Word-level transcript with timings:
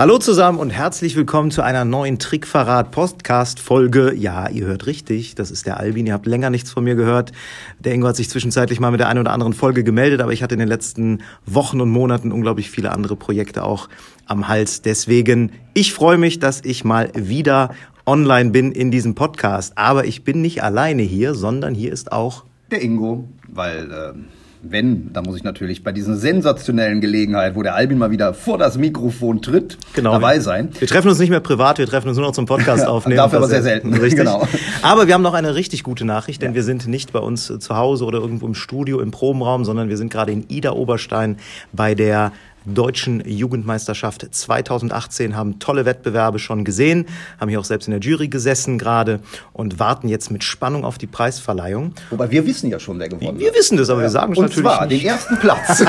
Hallo 0.00 0.16
zusammen 0.16 0.58
und 0.58 0.70
herzlich 0.70 1.14
willkommen 1.14 1.50
zu 1.50 1.60
einer 1.60 1.84
neuen 1.84 2.18
Trickverrat-Podcast-Folge. 2.18 4.14
Ja, 4.14 4.48
ihr 4.48 4.64
hört 4.64 4.86
richtig, 4.86 5.34
das 5.34 5.50
ist 5.50 5.66
der 5.66 5.76
Albin. 5.76 6.06
Ihr 6.06 6.14
habt 6.14 6.24
länger 6.24 6.48
nichts 6.48 6.70
von 6.70 6.84
mir 6.84 6.94
gehört. 6.94 7.32
Der 7.80 7.92
Ingo 7.92 8.08
hat 8.08 8.16
sich 8.16 8.30
zwischenzeitlich 8.30 8.80
mal 8.80 8.92
mit 8.92 9.00
der 9.00 9.08
einen 9.08 9.18
oder 9.18 9.32
anderen 9.32 9.52
Folge 9.52 9.84
gemeldet, 9.84 10.22
aber 10.22 10.32
ich 10.32 10.42
hatte 10.42 10.54
in 10.54 10.58
den 10.58 10.70
letzten 10.70 11.18
Wochen 11.44 11.82
und 11.82 11.90
Monaten 11.90 12.32
unglaublich 12.32 12.70
viele 12.70 12.92
andere 12.92 13.14
Projekte 13.14 13.62
auch 13.62 13.90
am 14.24 14.48
Hals. 14.48 14.80
Deswegen, 14.80 15.52
ich 15.74 15.92
freue 15.92 16.16
mich, 16.16 16.38
dass 16.38 16.64
ich 16.64 16.82
mal 16.82 17.12
wieder 17.14 17.74
online 18.06 18.52
bin 18.52 18.72
in 18.72 18.90
diesem 18.90 19.14
Podcast. 19.14 19.76
Aber 19.76 20.06
ich 20.06 20.24
bin 20.24 20.40
nicht 20.40 20.62
alleine 20.62 21.02
hier, 21.02 21.34
sondern 21.34 21.74
hier 21.74 21.92
ist 21.92 22.10
auch 22.10 22.44
der 22.70 22.80
Ingo, 22.80 23.28
weil... 23.48 23.90
Äh 23.92 24.39
wenn, 24.62 25.12
dann 25.12 25.24
muss 25.24 25.36
ich 25.36 25.44
natürlich 25.44 25.82
bei 25.82 25.92
dieser 25.92 26.16
sensationellen 26.16 27.00
Gelegenheit, 27.00 27.54
wo 27.54 27.62
der 27.62 27.74
Albin 27.74 27.98
mal 27.98 28.10
wieder 28.10 28.34
vor 28.34 28.58
das 28.58 28.76
Mikrofon 28.76 29.40
tritt, 29.40 29.78
genau, 29.94 30.12
dabei 30.12 30.38
sein. 30.40 30.68
Wir 30.78 30.86
treffen 30.86 31.08
uns 31.08 31.18
nicht 31.18 31.30
mehr 31.30 31.40
privat, 31.40 31.78
wir 31.78 31.86
treffen 31.86 32.08
uns 32.08 32.18
nur 32.18 32.26
noch 32.26 32.32
zum 32.32 32.46
Podcast 32.46 32.86
aufnehmen. 32.86 33.16
Dafür 33.16 33.38
aber 33.38 33.48
sehr 33.48 33.62
selten. 33.62 33.92
Richtig. 33.94 34.16
Genau. 34.20 34.46
Aber 34.82 35.06
wir 35.06 35.14
haben 35.14 35.22
noch 35.22 35.34
eine 35.34 35.54
richtig 35.54 35.82
gute 35.82 36.04
Nachricht, 36.04 36.42
denn 36.42 36.50
ja. 36.50 36.56
wir 36.56 36.62
sind 36.62 36.86
nicht 36.86 37.12
bei 37.12 37.20
uns 37.20 37.46
zu 37.46 37.76
Hause 37.76 38.04
oder 38.04 38.18
irgendwo 38.18 38.46
im 38.46 38.54
Studio, 38.54 39.00
im 39.00 39.10
Probenraum, 39.10 39.64
sondern 39.64 39.88
wir 39.88 39.96
sind 39.96 40.12
gerade 40.12 40.32
in 40.32 40.44
Ida 40.48 40.72
Oberstein 40.72 41.36
bei 41.72 41.94
der 41.94 42.32
deutschen 42.64 43.22
Jugendmeisterschaft 43.26 44.26
2018, 44.30 45.36
haben 45.36 45.58
tolle 45.58 45.84
Wettbewerbe 45.84 46.38
schon 46.38 46.64
gesehen, 46.64 47.06
haben 47.38 47.48
hier 47.48 47.60
auch 47.60 47.64
selbst 47.64 47.86
in 47.86 47.92
der 47.92 48.00
Jury 48.00 48.28
gesessen 48.28 48.78
gerade 48.78 49.20
und 49.52 49.78
warten 49.78 50.08
jetzt 50.08 50.30
mit 50.30 50.44
Spannung 50.44 50.84
auf 50.84 50.98
die 50.98 51.06
Preisverleihung. 51.06 51.94
Wobei 52.10 52.30
wir 52.30 52.46
wissen 52.46 52.70
ja 52.70 52.78
schon, 52.78 52.98
wer 52.98 53.08
gewonnen 53.08 53.34
hat. 53.34 53.38
Wir 53.38 53.54
wissen 53.54 53.76
das, 53.76 53.90
aber 53.90 54.00
ja. 54.00 54.06
wir 54.06 54.10
sagen 54.10 54.32
es 54.32 54.38
natürlich 54.38 54.66
Und 54.66 54.72
zwar 54.72 54.86
nicht. 54.86 55.02
den 55.02 55.08
ersten 55.08 55.36
Platz. 55.38 55.84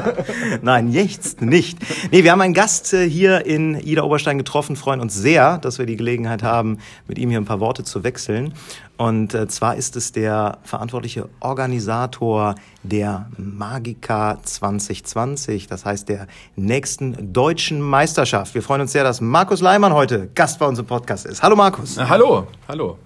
Nein, 0.62 0.92
jetzt 0.92 1.40
nicht. 1.40 1.78
Nee, 2.10 2.24
wir 2.24 2.32
haben 2.32 2.40
einen 2.40 2.54
Gast 2.54 2.92
äh, 2.92 3.08
hier 3.08 3.44
in 3.46 3.78
Ida 3.80 4.02
Oberstein 4.02 4.38
getroffen, 4.38 4.76
freuen 4.76 5.00
uns 5.00 5.14
sehr, 5.14 5.58
dass 5.58 5.78
wir 5.78 5.86
die 5.86 5.96
Gelegenheit 5.96 6.42
haben, 6.42 6.78
mit 7.08 7.18
ihm 7.18 7.30
hier 7.30 7.40
ein 7.40 7.44
paar 7.44 7.60
Worte 7.60 7.84
zu 7.84 8.04
wechseln. 8.04 8.54
Und 8.96 9.34
äh, 9.34 9.46
zwar 9.48 9.76
ist 9.76 9.96
es 9.96 10.12
der 10.12 10.58
verantwortliche 10.62 11.28
Organisator 11.40 12.54
der 12.82 13.28
Magica 13.36 14.38
2020, 14.42 15.66
das 15.66 15.84
heißt 15.84 16.08
der 16.08 16.26
nächsten 16.54 17.32
deutschen 17.32 17.80
Meisterschaft. 17.80 18.54
Wir 18.54 18.62
freuen 18.62 18.82
uns 18.82 18.92
sehr, 18.92 19.04
dass 19.04 19.20
Markus 19.20 19.60
Leimann 19.60 19.92
heute 19.92 20.28
Gast 20.34 20.58
bei 20.58 20.66
uns 20.66 20.78
im 20.78 20.86
Podcast 20.86 21.26
ist. 21.26 21.42
Hallo 21.42 21.56
Markus. 21.56 21.96
Na, 21.96 22.08
hallo, 22.08 22.46
hallo. 22.68 22.98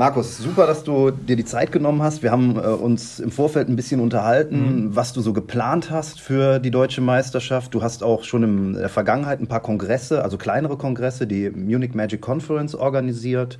Markus, 0.00 0.38
super, 0.38 0.66
dass 0.66 0.82
du 0.82 1.10
dir 1.10 1.36
die 1.36 1.44
Zeit 1.44 1.72
genommen 1.72 2.00
hast. 2.00 2.22
Wir 2.22 2.30
haben 2.30 2.56
äh, 2.56 2.60
uns 2.60 3.20
im 3.20 3.30
Vorfeld 3.30 3.68
ein 3.68 3.76
bisschen 3.76 4.00
unterhalten, 4.00 4.84
mhm. 4.86 4.96
was 4.96 5.12
du 5.12 5.20
so 5.20 5.34
geplant 5.34 5.90
hast 5.90 6.22
für 6.22 6.58
die 6.58 6.70
deutsche 6.70 7.02
Meisterschaft. 7.02 7.74
Du 7.74 7.82
hast 7.82 8.02
auch 8.02 8.24
schon 8.24 8.42
in 8.42 8.72
der 8.72 8.88
Vergangenheit 8.88 9.40
ein 9.40 9.46
paar 9.46 9.60
Kongresse, 9.60 10.24
also 10.24 10.38
kleinere 10.38 10.78
Kongresse, 10.78 11.26
die 11.26 11.50
Munich 11.50 11.92
Magic 11.92 12.22
Conference 12.22 12.74
organisiert. 12.74 13.58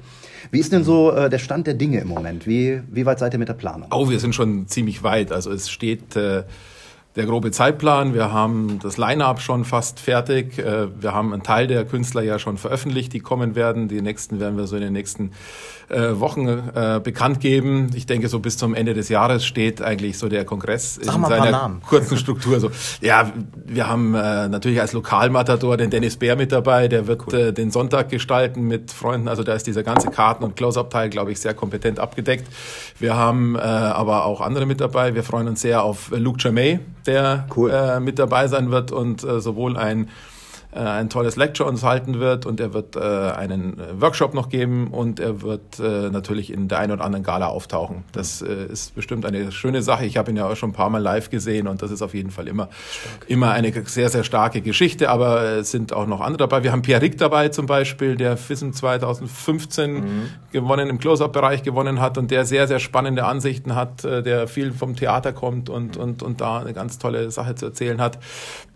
Wie 0.50 0.60
ist 0.60 0.72
denn 0.72 0.82
so 0.82 1.12
äh, 1.12 1.28
der 1.28 1.36
Stand 1.36 1.66
der 1.66 1.74
Dinge 1.74 2.00
im 2.00 2.08
Moment? 2.08 2.46
Wie, 2.46 2.80
wie 2.90 3.04
weit 3.04 3.18
seid 3.18 3.34
ihr 3.34 3.38
mit 3.38 3.50
der 3.50 3.54
Planung? 3.54 3.88
Oh, 3.92 4.08
wir 4.08 4.18
sind 4.18 4.34
schon 4.34 4.66
ziemlich 4.66 5.02
weit. 5.02 5.32
Also 5.32 5.52
es 5.52 5.68
steht 5.68 6.16
äh, 6.16 6.44
der 7.16 7.26
grobe 7.26 7.50
Zeitplan. 7.50 8.14
Wir 8.14 8.32
haben 8.32 8.78
das 8.82 8.96
Line-up 8.96 9.40
schon 9.40 9.64
fast 9.64 9.98
fertig. 9.98 10.58
Äh, 10.58 10.88
wir 11.00 11.12
haben 11.12 11.32
einen 11.32 11.42
Teil 11.42 11.66
der 11.66 11.84
Künstler 11.84 12.22
ja 12.22 12.38
schon 12.38 12.56
veröffentlicht, 12.56 13.12
die 13.12 13.20
kommen 13.20 13.54
werden. 13.56 13.88
Die 13.88 14.00
nächsten 14.00 14.38
werden 14.38 14.56
wir 14.56 14.66
so 14.66 14.76
in 14.76 14.82
den 14.82 14.92
nächsten 14.92 15.32
äh, 15.90 16.20
Wochen 16.20 16.46
äh, 16.46 17.00
bekannt 17.02 17.40
geben. 17.40 17.90
Ich 17.94 18.06
denke, 18.06 18.28
so 18.28 18.38
bis 18.38 18.56
zum 18.56 18.74
Ende 18.74 18.94
des 18.94 19.08
Jahres 19.08 19.44
steht 19.44 19.82
eigentlich 19.82 20.18
so 20.18 20.28
der 20.28 20.44
Kongress 20.44 21.00
Sag 21.02 21.16
in 21.16 21.24
seiner 21.24 21.80
kurzen 21.88 22.16
Struktur. 22.16 22.60
So, 22.60 22.70
ja, 23.00 23.32
wir 23.66 23.88
haben 23.88 24.14
äh, 24.14 24.48
natürlich 24.48 24.80
als 24.80 24.92
Lokalmatador 24.92 25.76
den 25.76 25.90
Dennis 25.90 26.16
Bär 26.16 26.36
mit 26.36 26.52
dabei. 26.52 26.86
Der 26.86 27.08
wird 27.08 27.26
cool. 27.26 27.34
äh, 27.34 27.52
den 27.52 27.72
Sonntag 27.72 28.08
gestalten 28.08 28.68
mit 28.68 28.92
Freunden. 28.92 29.26
Also 29.26 29.42
da 29.42 29.54
ist 29.54 29.66
dieser 29.66 29.82
ganze 29.82 30.10
Karten- 30.10 30.44
und 30.44 30.54
Close-Up-Teil, 30.54 31.10
glaube 31.10 31.32
ich, 31.32 31.40
sehr 31.40 31.54
kompetent 31.54 31.98
abgedeckt. 31.98 32.46
Wir 33.00 33.16
haben 33.16 33.56
äh, 33.56 33.58
aber 33.58 34.26
auch 34.26 34.40
andere 34.40 34.66
mit 34.66 34.80
dabei. 34.80 35.16
Wir 35.16 35.24
freuen 35.24 35.48
uns 35.48 35.60
sehr 35.60 35.82
auf 35.82 36.12
Luke 36.14 36.38
Jamay, 36.40 36.78
der 37.06 37.46
cool. 37.56 37.70
äh, 37.70 38.00
mit 38.00 38.18
dabei 38.18 38.48
sein 38.48 38.70
wird 38.70 38.92
und 38.92 39.24
äh, 39.24 39.40
sowohl 39.40 39.76
ein 39.76 40.08
äh, 40.72 40.78
ein 40.78 41.08
tolles 41.10 41.36
Lecture 41.36 41.68
uns 41.68 41.82
halten 41.82 42.20
wird 42.20 42.46
und 42.46 42.60
er 42.60 42.72
wird 42.72 42.96
äh, 42.96 43.00
einen 43.00 43.78
äh, 43.78 44.00
Workshop 44.00 44.34
noch 44.34 44.48
geben 44.48 44.88
und 44.88 45.18
er 45.18 45.42
wird 45.42 45.80
äh, 45.80 46.10
natürlich 46.10 46.52
in 46.52 46.68
der 46.68 46.78
einen 46.78 46.92
oder 46.92 47.04
anderen 47.04 47.24
Gala 47.24 47.48
auftauchen. 47.48 48.04
Das 48.12 48.40
äh, 48.40 48.66
ist 48.66 48.94
bestimmt 48.94 49.26
eine 49.26 49.50
schöne 49.50 49.82
Sache. 49.82 50.04
Ich 50.06 50.16
habe 50.16 50.30
ihn 50.30 50.36
ja 50.36 50.46
auch 50.46 50.56
schon 50.56 50.70
ein 50.70 50.74
paar 50.74 50.90
Mal 50.90 51.02
live 51.02 51.30
gesehen 51.30 51.66
und 51.66 51.82
das 51.82 51.90
ist 51.90 52.02
auf 52.02 52.14
jeden 52.14 52.30
Fall 52.30 52.46
immer, 52.46 52.68
immer 53.26 53.50
eine 53.50 53.72
sehr, 53.86 54.08
sehr 54.10 54.22
starke 54.22 54.60
Geschichte, 54.60 55.10
aber 55.10 55.42
es 55.58 55.70
sind 55.70 55.92
auch 55.92 56.06
noch 56.06 56.20
andere 56.20 56.48
dabei. 56.48 56.62
Wir 56.62 56.72
haben 56.72 56.82
Pierre 56.82 57.02
Rick 57.02 57.18
dabei 57.18 57.48
zum 57.48 57.66
Beispiel, 57.66 58.16
der 58.16 58.36
FISM 58.36 58.70
2015 58.70 59.92
mhm. 59.92 60.00
gewonnen, 60.52 60.88
im 60.88 60.98
Close-Up-Bereich 60.98 61.62
gewonnen 61.62 62.00
hat 62.00 62.16
und 62.16 62.30
der 62.30 62.44
sehr, 62.44 62.68
sehr 62.68 62.78
spannende 62.78 63.24
Ansichten 63.24 63.74
hat, 63.74 64.04
äh, 64.04 64.22
der 64.22 64.46
viel 64.46 64.72
vom 64.72 64.94
Theater 64.94 65.32
kommt 65.32 65.68
und, 65.68 65.96
und, 65.96 66.22
und 66.22 66.40
da 66.40 66.60
eine 66.60 66.72
ganz 66.72 66.98
tolle 66.98 67.30
Sache 67.30 67.56
zu 67.56 67.66
erzählen 67.66 68.00
hat. 68.00 68.18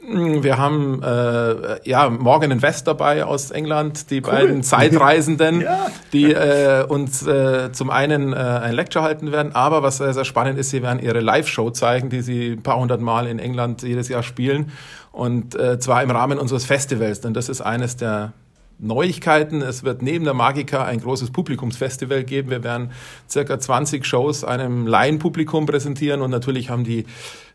Wir 0.07 0.59
haben 0.59 1.03
äh, 1.03 1.89
ja 1.89 2.11
Morgan 2.11 2.51
Invest 2.51 2.87
dabei 2.87 3.25
aus 3.25 3.51
England, 3.51 4.11
die 4.11 4.17
cool. 4.17 4.33
beiden 4.33 4.63
Zeitreisenden, 4.63 5.61
ja. 5.63 5.87
die 6.13 6.33
äh, 6.33 6.85
uns 6.87 7.27
äh, 7.27 7.73
zum 7.73 7.89
einen 7.91 8.33
äh, 8.33 8.37
ein 8.37 8.75
Lecture 8.75 9.05
halten 9.05 9.33
werden, 9.33 9.55
aber 9.55 9.83
was 9.83 9.99
sehr, 9.99 10.13
sehr 10.13 10.25
spannend 10.25 10.59
ist, 10.59 10.71
sie 10.71 10.83
werden 10.83 11.01
ihre 11.01 11.21
Live-Show 11.21 11.71
zeigen, 11.71 12.11
die 12.11 12.21
sie 12.21 12.53
ein 12.53 12.63
paar 12.63 12.79
hundert 12.79 13.01
Mal 13.01 13.27
in 13.27 13.39
England 13.39 13.83
jedes 13.83 14.09
Jahr 14.09 14.23
spielen 14.23 14.73
und 15.11 15.55
äh, 15.55 15.79
zwar 15.79 16.03
im 16.03 16.11
Rahmen 16.11 16.39
unseres 16.39 16.65
Festivals, 16.65 17.21
denn 17.21 17.33
das 17.33 17.49
ist 17.49 17.61
eines 17.61 17.97
der 17.97 18.33
Neuigkeiten. 18.79 19.63
Es 19.63 19.85
wird 19.85 20.03
neben 20.03 20.25
der 20.25 20.35
Magica 20.35 20.85
ein 20.85 21.01
großes 21.01 21.31
Publikumsfestival 21.31 22.25
geben. 22.25 22.51
Wir 22.51 22.65
werden 22.65 22.91
circa 23.31 23.59
20 23.59 24.05
Shows 24.05 24.45
einem 24.45 24.87
Laienpublikum 24.87 25.67
präsentieren 25.67 26.21
und 26.21 26.31
natürlich 26.31 26.71
haben 26.71 26.85
die 26.85 27.07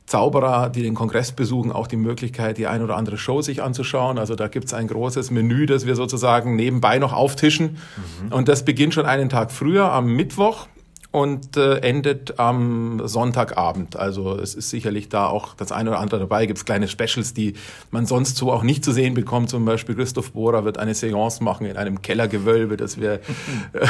Zauberer, 0.10 0.70
die 0.70 0.82
den 0.82 0.96
Kongress 0.96 1.32
besuchen, 1.32 1.72
auch 1.72 1.86
die 1.86 1.96
Möglichkeit, 1.96 2.58
die 2.58 2.66
ein 2.66 2.82
oder 2.82 2.98
andere 2.98 3.18
Show 3.18 3.44
sich 3.44 3.62
anzuschauen. 3.62 4.18
Also 4.18 4.34
da 4.34 4.48
gibt's 4.48 4.74
ein 4.74 4.88
großes 4.88 5.30
Menü, 5.30 5.68
das 5.68 5.86
wir 5.86 5.96
sozusagen 5.96 6.56
nebenbei 6.56 6.98
noch 6.98 7.14
auftischen. 7.14 7.78
Mhm. 8.26 8.34
Und 8.34 8.48
das 8.48 8.66
beginnt 8.66 8.96
schon 8.96 9.06
einen 9.06 9.30
Tag 9.30 9.52
früher, 9.52 9.92
am 9.92 10.08
Mittwoch 10.08 10.68
und 11.12 11.58
äh, 11.58 11.78
endet 11.78 12.40
am 12.40 13.02
Sonntagabend. 13.04 13.96
Also 13.96 14.36
es 14.36 14.54
ist 14.54 14.70
sicherlich 14.70 15.10
da 15.10 15.26
auch 15.26 15.56
das 15.56 15.72
eine 15.72 15.90
oder 15.90 16.00
andere 16.00 16.20
dabei. 16.20 16.46
Gibt 16.46 16.60
es 16.60 16.66
kleine 16.66 16.88
Specials, 16.88 17.34
die 17.34 17.56
man 17.90 18.06
sonst 18.06 18.38
so 18.38 18.52
auch 18.52 18.62
nicht 18.62 18.86
zu 18.86 18.92
sehen 18.92 19.16
bekommt. 19.16 19.50
Zum 19.50 19.66
Beispiel 19.66 19.96
Christoph 19.96 20.34
Bohrer 20.34 20.66
wird 20.66 20.78
eine 20.78 20.94
Seance 20.94 21.44
machen 21.44 21.66
in 21.66 21.78
einem 21.78 22.04
Kellergewölbe, 22.04 22.78
dass 22.78 23.00
wir, 23.00 23.14
äh, 23.74 23.88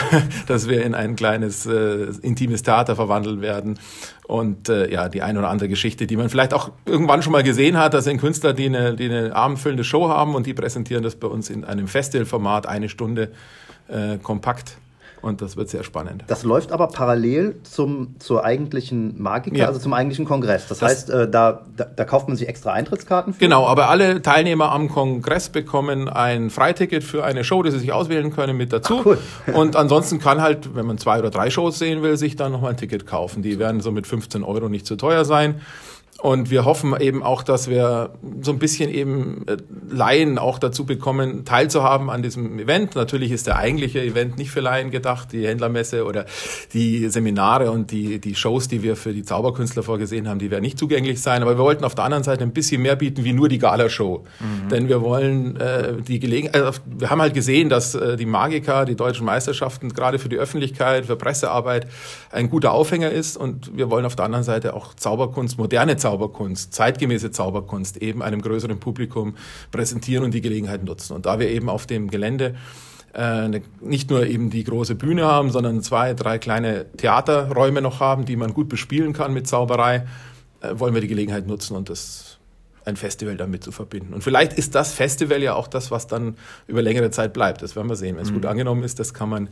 dass 0.47 0.69
wir 0.69 0.85
in 0.85 0.95
ein 0.95 1.17
kleines 1.17 1.65
äh, 1.65 2.07
intimes 2.21 2.63
Theater 2.63 2.95
verwandeln 2.95 3.41
werden. 3.41 3.79
Und 4.25 4.69
äh, 4.69 4.89
ja, 4.89 5.09
die 5.09 5.21
eine 5.21 5.39
oder 5.39 5.49
andere 5.49 5.67
Geschichte, 5.67 6.07
die 6.07 6.15
man 6.15 6.29
vielleicht 6.29 6.53
auch 6.53 6.71
irgendwann 6.85 7.21
schon 7.21 7.33
mal 7.33 7.43
gesehen 7.43 7.77
hat. 7.77 7.93
Das 7.93 8.05
sind 8.05 8.21
Künstler, 8.21 8.53
die 8.53 8.67
eine, 8.67 8.95
die 8.95 9.05
eine 9.05 9.35
abendfüllende 9.35 9.83
Show 9.83 10.07
haben 10.07 10.35
und 10.35 10.45
die 10.45 10.53
präsentieren 10.53 11.03
das 11.03 11.17
bei 11.17 11.27
uns 11.27 11.49
in 11.49 11.65
einem 11.65 11.87
Festivalformat, 11.87 12.65
eine 12.65 12.87
Stunde 12.87 13.31
äh, 13.89 14.17
kompakt. 14.19 14.77
Und 15.21 15.41
das 15.41 15.57
wird 15.57 15.69
sehr 15.69 15.83
spannend. 15.83 16.23
Das 16.27 16.43
läuft 16.43 16.71
aber 16.71 16.87
parallel 16.87 17.57
zum, 17.63 18.15
zur 18.19 18.43
eigentlichen 18.43 19.21
Magica, 19.21 19.57
ja. 19.57 19.67
also 19.67 19.79
zum 19.79 19.93
eigentlichen 19.93 20.25
Kongress. 20.25 20.67
Das, 20.67 20.79
das 20.79 20.89
heißt, 20.89 21.09
äh, 21.09 21.29
da, 21.29 21.65
da, 21.75 21.83
da, 21.83 22.05
kauft 22.05 22.27
man 22.27 22.37
sich 22.37 22.47
extra 22.47 22.71
Eintrittskarten 22.71 23.33
für? 23.33 23.39
Genau, 23.39 23.65
aber 23.65 23.89
alle 23.89 24.21
Teilnehmer 24.21 24.71
am 24.71 24.89
Kongress 24.89 25.49
bekommen 25.49 26.07
ein 26.07 26.49
Freiticket 26.49 27.03
für 27.03 27.23
eine 27.23 27.43
Show, 27.43 27.63
die 27.63 27.71
sie 27.71 27.79
sich 27.79 27.91
auswählen 27.91 28.31
können, 28.31 28.55
mit 28.55 28.71
dazu. 28.71 28.99
Ach, 29.01 29.05
cool. 29.05 29.17
Und 29.53 29.75
ansonsten 29.75 30.19
kann 30.19 30.41
halt, 30.41 30.75
wenn 30.75 30.85
man 30.85 30.97
zwei 30.97 31.19
oder 31.19 31.29
drei 31.29 31.49
Shows 31.49 31.79
sehen 31.79 32.01
will, 32.01 32.17
sich 32.17 32.35
dann 32.35 32.51
nochmal 32.51 32.71
ein 32.71 32.77
Ticket 32.77 33.05
kaufen. 33.05 33.41
Die 33.41 33.59
werden 33.59 33.81
so 33.81 33.91
mit 33.91 34.07
15 34.07 34.43
Euro 34.43 34.69
nicht 34.69 34.85
zu 34.85 34.95
teuer 34.95 35.25
sein. 35.25 35.61
Und 36.21 36.49
wir 36.49 36.65
hoffen 36.65 36.95
eben 36.99 37.23
auch, 37.23 37.43
dass 37.43 37.69
wir 37.69 38.11
so 38.41 38.51
ein 38.51 38.59
bisschen 38.59 38.89
eben 38.89 39.45
äh, 39.47 39.55
Laien 39.89 40.37
auch 40.37 40.59
dazu 40.59 40.85
bekommen, 40.85 41.45
teilzuhaben 41.45 42.09
an 42.09 42.21
diesem 42.21 42.59
Event. 42.59 42.95
Natürlich 42.95 43.31
ist 43.31 43.47
der 43.47 43.55
eigentliche 43.55 44.01
Event 44.01 44.37
nicht 44.37 44.51
für 44.51 44.59
Laien 44.59 44.91
gedacht, 44.91 45.31
die 45.31 45.47
Händlermesse 45.47 46.03
oder 46.03 46.25
die 46.73 47.07
Seminare 47.07 47.71
und 47.71 47.91
die, 47.91 48.19
die 48.19 48.35
Shows, 48.35 48.67
die 48.67 48.83
wir 48.83 48.97
für 48.97 49.13
die 49.13 49.23
Zauberkünstler 49.23 49.81
vorgesehen 49.81 50.27
haben, 50.27 50.39
die 50.39 50.51
werden 50.51 50.63
nicht 50.63 50.77
zugänglich 50.77 51.21
sein. 51.21 51.41
Aber 51.41 51.57
wir 51.57 51.63
wollten 51.63 51.85
auf 51.85 51.95
der 51.95 52.03
anderen 52.03 52.25
Seite 52.25 52.43
ein 52.43 52.51
bisschen 52.51 52.81
mehr 52.81 52.97
bieten 52.97 53.23
wie 53.23 53.31
nur 53.31 53.47
die 53.47 53.59
Galashow. 53.59 54.25
Mhm. 54.39 54.69
Denn 54.69 54.89
wir 54.89 55.01
wollen 55.01 55.55
äh, 55.55 56.01
die 56.01 56.19
Gelegenheit, 56.19 56.61
äh, 56.61 56.71
wir 56.85 57.09
haben 57.09 57.21
halt 57.21 57.33
gesehen, 57.33 57.69
dass 57.69 57.95
äh, 57.95 58.17
die 58.17 58.25
Magica, 58.25 58.83
die 58.83 58.95
deutschen 58.95 59.25
Meisterschaften, 59.25 59.93
gerade 59.93 60.19
für 60.19 60.27
die 60.27 60.37
Öffentlichkeit, 60.37 61.05
für 61.05 61.15
Pressearbeit 61.15 61.87
ein 62.29 62.49
guter 62.49 62.73
Aufhänger 62.73 63.09
ist. 63.09 63.37
Und 63.37 63.77
wir 63.77 63.89
wollen 63.89 64.05
auf 64.05 64.17
der 64.17 64.25
anderen 64.25 64.43
Seite 64.43 64.73
auch 64.73 64.93
Zauberkunst, 64.95 65.57
moderne 65.57 65.95
Zauberkunst, 65.95 66.08
Zauberkunst, 66.09 66.73
zeitgemäße 66.73 67.29
Zauberkunst 67.29 67.97
eben 67.97 68.23
einem 68.23 68.41
größeren 68.41 68.79
Publikum 68.79 69.35
präsentieren 69.71 70.23
und 70.23 70.33
die 70.33 70.41
Gelegenheit 70.41 70.83
nutzen. 70.83 71.13
Und 71.13 71.27
da 71.27 71.39
wir 71.39 71.49
eben 71.49 71.69
auf 71.69 71.85
dem 71.85 72.09
Gelände 72.09 72.55
äh, 73.13 73.61
nicht 73.79 74.09
nur 74.09 74.25
eben 74.25 74.49
die 74.49 74.63
große 74.63 74.95
Bühne 74.95 75.25
haben, 75.25 75.51
sondern 75.51 75.83
zwei, 75.83 76.15
drei 76.15 76.39
kleine 76.39 76.91
Theaterräume 76.97 77.81
noch 77.81 77.99
haben, 77.99 78.25
die 78.25 78.35
man 78.35 78.55
gut 78.55 78.69
bespielen 78.69 79.13
kann 79.13 79.33
mit 79.33 79.47
Zauberei, 79.47 80.07
äh, 80.61 80.71
wollen 80.73 80.95
wir 80.95 81.01
die 81.01 81.07
Gelegenheit 81.07 81.45
nutzen 81.45 81.75
und 81.75 81.89
das 81.89 82.39
ein 82.85 82.95
Festival 82.95 83.37
damit 83.37 83.63
zu 83.63 83.71
verbinden. 83.71 84.15
Und 84.15 84.23
vielleicht 84.23 84.53
ist 84.53 84.73
das 84.73 84.93
Festival 84.93 85.43
ja 85.43 85.53
auch 85.53 85.67
das, 85.67 85.91
was 85.91 86.07
dann 86.07 86.37
über 86.65 86.81
längere 86.81 87.11
Zeit 87.11 87.33
bleibt. 87.33 87.61
Das 87.61 87.75
werden 87.75 87.87
wir 87.87 87.95
sehen. 87.95 88.15
Wenn 88.15 88.23
es 88.23 88.31
mhm. 88.31 88.35
gut 88.35 88.45
angenommen 88.47 88.83
ist, 88.83 88.99
das 88.99 89.13
kann 89.13 89.29
man 89.29 89.49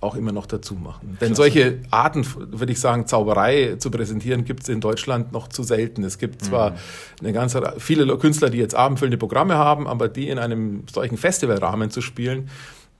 auch 0.00 0.14
immer 0.16 0.32
noch 0.32 0.46
dazu 0.46 0.74
machen. 0.74 1.16
Denn 1.20 1.28
Klasse. 1.28 1.34
solche 1.34 1.78
Arten, 1.90 2.26
würde 2.36 2.72
ich 2.72 2.80
sagen, 2.80 3.06
Zauberei 3.06 3.76
zu 3.78 3.90
präsentieren, 3.90 4.44
gibt 4.44 4.62
es 4.64 4.68
in 4.68 4.80
Deutschland 4.80 5.32
noch 5.32 5.48
zu 5.48 5.62
selten. 5.62 6.04
Es 6.04 6.18
gibt 6.18 6.44
zwar 6.44 6.72
mhm. 6.72 6.76
eine 7.20 7.32
ganze 7.32 7.74
viele 7.78 8.18
Künstler, 8.18 8.50
die 8.50 8.58
jetzt 8.58 8.74
abendfüllende 8.74 9.18
Programme 9.18 9.54
haben, 9.54 9.86
aber 9.86 10.08
die 10.08 10.28
in 10.28 10.38
einem 10.38 10.84
solchen 10.92 11.16
Festivalrahmen 11.16 11.90
zu 11.90 12.00
spielen, 12.00 12.50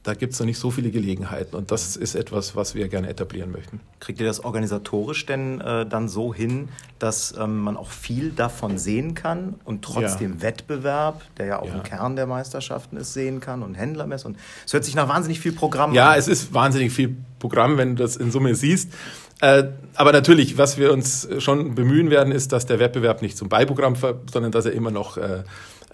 da 0.05 0.13
gibt 0.13 0.35
es 0.35 0.39
noch 0.39 0.47
nicht 0.47 0.59
so 0.59 0.71
viele 0.71 0.91
Gelegenheiten 0.91 1.57
und 1.57 1.71
das 1.71 1.97
ist 1.97 2.15
etwas, 2.15 2.55
was 2.55 2.75
wir 2.75 2.89
gerne 2.89 3.09
etablieren 3.09 3.51
möchten. 3.51 3.81
Kriegt 4.01 4.21
ihr 4.21 4.27
das 4.27 4.45
organisatorisch 4.45 5.25
denn 5.25 5.63
äh, 5.63 5.87
dann 5.87 6.09
so 6.09 6.35
hin, 6.35 6.69
dass 6.99 7.35
ähm, 7.39 7.61
man 7.61 7.79
auch 7.79 7.91
viel 7.91 8.31
davon 8.31 8.77
sehen 8.77 9.15
kann 9.15 9.55
und 9.65 9.83
trotzdem 9.83 10.35
ja. 10.35 10.43
Wettbewerb, 10.43 11.23
der 11.39 11.47
ja 11.47 11.59
auch 11.59 11.69
ja. 11.69 11.75
ein 11.75 11.83
Kern 11.83 12.17
der 12.17 12.27
Meisterschaften 12.27 12.99
ist, 12.99 13.15
sehen 13.15 13.41
kann 13.41 13.63
und 13.63 13.75
Händlermess 13.75 14.27
und 14.27 14.37
es 14.67 14.75
hört 14.75 14.85
sich 14.85 14.95
nach 14.95 15.09
wahnsinnig 15.09 15.41
viel 15.41 15.53
Programm 15.53 15.95
ja, 15.95 16.09
an. 16.09 16.13
Ja, 16.13 16.19
es 16.19 16.29
ist 16.29 16.53
wahnsinnig 16.53 16.93
viel 16.93 17.17
Programm, 17.39 17.79
wenn 17.79 17.97
du 17.97 18.03
das 18.03 18.17
in 18.17 18.31
Summe 18.31 18.55
siehst. 18.55 18.93
Äh, 19.41 19.65
aber 19.95 20.13
natürlich, 20.13 20.59
was 20.59 20.79
wir 20.79 20.93
uns 20.93 21.29
schon 21.39 21.75
bemühen 21.75 22.11
werden, 22.11 22.33
ist, 22.33 22.53
dass 22.53 22.67
der 22.67 22.79
Wettbewerb 22.79 23.23
nicht 23.23 23.37
zum 23.37 23.49
Beiprogramm, 23.49 23.97
sondern 24.31 24.53
dass 24.53 24.67
er 24.67 24.73
immer 24.73 24.91
noch 24.91 25.17
äh, 25.17 25.45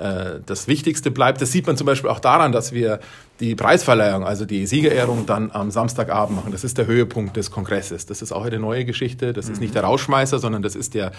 äh, 0.01 0.41
das 0.45 0.67
Wichtigste 0.67 1.11
bleibt. 1.11 1.41
Das 1.41 1.53
sieht 1.53 1.67
man 1.67 1.77
zum 1.77 1.87
Beispiel 1.87 2.11
auch 2.11 2.21
daran, 2.21 2.53
dass 2.53 2.73
wir 2.73 3.01
die 3.39 3.55
Preisverleihung, 3.55 4.25
also 4.25 4.45
die 4.45 4.67
Siegerehrung 4.67 5.27
dann 5.27 5.51
am 5.51 5.71
Samstagabend 5.71 6.37
machen. 6.37 6.53
Das 6.53 6.65
ist 6.65 6.79
der 6.79 6.87
Höhepunkt 6.87 7.37
des 7.37 7.51
Kongresses. 7.51 8.07
Das 8.07 8.23
ist 8.23 8.33
auch 8.33 8.45
eine 8.45 8.59
neue 8.59 8.85
Geschichte. 8.85 9.33
Das 9.33 9.49
ist 9.49 9.61
nicht 9.61 9.75
der 9.75 9.85
Rausschmeißer, 9.85 10.39
sondern 10.39 10.63
das 10.63 10.75
ist 10.75 10.95
der 10.95 11.13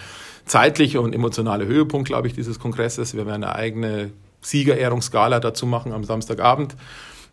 zeitliche 0.46 1.02
und 1.02 1.14
emotionale 1.14 1.66
Höhepunkt, 1.66 2.08
glaube 2.08 2.28
ich, 2.28 2.34
dieses 2.34 2.60
Kongresses. 2.60 3.16
Wir 3.16 3.26
werden 3.26 3.44
eine 3.44 3.56
eigene 3.56 4.12
Siegerehrungsgala 4.42 5.40
dazu 5.40 5.66
machen 5.66 5.94
am 5.94 6.04
Samstagabend. 6.04 6.76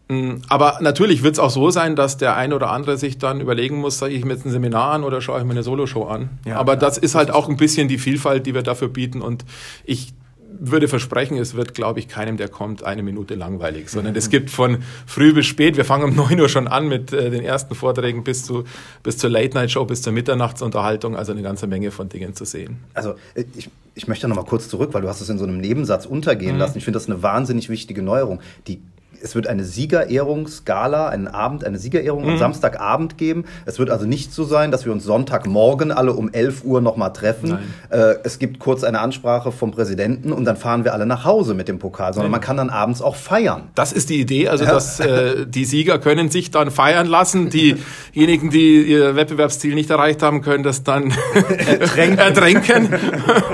Mm, 0.09 0.37
aber 0.49 0.79
natürlich 0.81 1.23
wird 1.23 1.35
es 1.35 1.39
auch 1.39 1.51
so 1.51 1.71
sein, 1.71 1.97
dass 1.97 2.17
der 2.17 2.37
eine 2.37 2.55
oder 2.55 2.71
andere 2.71 2.97
sich 2.97 3.19
dann 3.19 3.41
überlegen 3.41 3.77
muss, 3.77 3.99
sage 3.99 4.15
ich 4.15 4.25
mir 4.25 4.35
jetzt 4.35 4.47
ein 4.47 4.51
Seminar 4.51 4.93
an 4.93 5.05
oder 5.05 5.21
schaue 5.21 5.39
ich 5.39 5.45
mir 5.45 5.53
eine 5.53 5.63
Soloshow 5.63 6.05
an. 6.05 6.31
Ja, 6.47 6.57
Aber 6.57 6.77
das 6.77 6.99
ist 6.99 7.15
halt 7.15 7.31
auch 7.31 7.49
ein 7.49 7.57
bisschen 7.57 7.89
die 7.89 7.99
Vielfalt, 7.99 8.47
die 8.47 8.55
wir 8.55 8.63
dafür 8.63 8.89
bieten. 8.89 9.21
Und 9.21 9.45
ich 9.85 10.15
würde 10.61 10.89
versprechen, 10.89 11.37
es 11.37 11.55
wird, 11.55 11.75
glaube 11.75 12.01
ich, 12.01 12.09
keinem, 12.09 12.37
der 12.37 12.49
kommt, 12.49 12.83
eine 12.83 13.03
Minute 13.03 13.35
langweilig, 13.35 13.91
sondern 13.91 14.17
es 14.17 14.31
gibt 14.31 14.51
von 14.51 14.79
früh 15.07 15.33
bis 15.33 15.47
spät, 15.47 15.77
wir 15.77 15.85
fangen 15.85 16.05
um 16.05 16.17
neun 16.17 16.41
Uhr 16.41 16.49
schon 16.49 16.67
an 16.67 16.89
mit 16.89 17.13
äh, 17.13 17.31
den 17.31 17.43
ersten 17.45 17.75
Vorträgen 17.75 18.25
bis, 18.25 18.45
zu, 18.45 18.65
bis 19.03 19.19
zur 19.19 19.31
Late-Night-Show, 19.31 19.85
bis 19.85 20.03
zur 20.03 20.13
Mitternachtsunterhaltung, 20.13 21.17
also 21.17 21.33
eine 21.33 21.43
ganze 21.43 21.67
Menge 21.67 21.91
von 21.91 22.09
Dingen 22.09 22.35
zu 22.35 22.45
sehen. 22.45 22.79
Also 22.95 23.15
äh, 23.35 23.45
ich, 23.57 23.71
ich 23.95 24.09
möchte 24.09 24.29
noch 24.29 24.37
mal 24.37 24.45
kurz 24.45 24.69
zurück, 24.69 24.91
weil 24.93 25.03
du 25.03 25.09
hast 25.09 25.21
es 25.21 25.29
in 25.29 25.39
so 25.39 25.45
einem 25.45 25.59
Nebensatz 25.59 26.07
untergehen 26.07 26.55
mhm. 26.55 26.61
lassen. 26.61 26.79
Ich 26.79 26.85
finde 26.85 26.99
das 26.99 27.07
eine 27.07 27.23
wahnsinnig 27.23 27.69
wichtige 27.69 28.03
Neuerung. 28.03 28.41
Die 28.67 28.81
es 29.23 29.35
wird 29.35 29.47
eine 29.47 29.65
Siegerehrungsgala, 29.65 31.09
einen 31.09 31.29
Abend, 31.29 31.65
eine 31.65 31.79
Siegerehrung 31.79 32.25
mhm. 32.25 32.31
am 32.31 32.39
Samstagabend 32.39 33.19
geben. 33.19 33.45
Es 33.67 33.79
wird 33.79 33.91
also 33.91 34.07
nicht 34.07 34.33
so 34.33 34.45
sein, 34.45 34.71
dass 34.71 34.85
wir 34.85 34.93
uns 34.93 35.05
Sonntagmorgen 35.05 35.93
alle 35.93 36.13
um 36.13 36.33
11 36.33 36.65
Uhr 36.65 36.81
nochmal 36.81 37.13
treffen. 37.13 37.59
Äh, 37.91 38.15
es 38.25 38.39
gibt 38.39 38.59
kurz 38.59 38.85
eine 38.85 39.01
Ansprache 39.01 39.53
vom 39.53 39.71
Präsidenten 39.71 40.33
und 40.33 40.45
dann 40.45 40.57
fahren 40.57 40.85
wir 40.85 40.95
alle 40.95 41.07
nach 41.07 41.25
Hause 41.25 41.55
mit 41.55 41.69
dem 41.69 41.79
Pokal, 41.79 42.13
sondern 42.13 42.31
Nein. 42.31 42.41
man 42.41 42.47
kann 42.47 42.57
dann 42.57 42.71
abends 42.71 43.03
auch 43.03 43.17
feiern. 43.17 43.69
Das 43.75 43.93
ist 43.93 44.11
die 44.11 44.21
Idee, 44.21 44.49
also 44.49 44.65
ja. 44.65 44.73
dass 44.73 45.01
äh, 45.01 45.47
die 45.47 45.65
Sieger 45.65 45.99
können 45.99 46.31
sich 46.31 46.51
dann 46.51 46.71
feiern 46.71 47.07
lassen. 47.07 47.51
Diejenigen, 47.51 48.51
die 48.51 48.83
ihr 48.83 49.17
Wettbewerbsziel 49.17 49.75
nicht 49.75 49.91
erreicht 49.91 50.23
haben, 50.23 50.43
können 50.43 50.65
das 50.65 50.83
dann 50.83 51.13
ertränken, 51.35 52.19
ertränken 52.19 52.89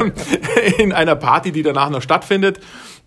in 0.78 0.92
einer 0.92 1.16
Party, 1.16 1.52
die 1.52 1.62
danach 1.62 1.90
noch 1.90 2.02
stattfindet. 2.02 2.60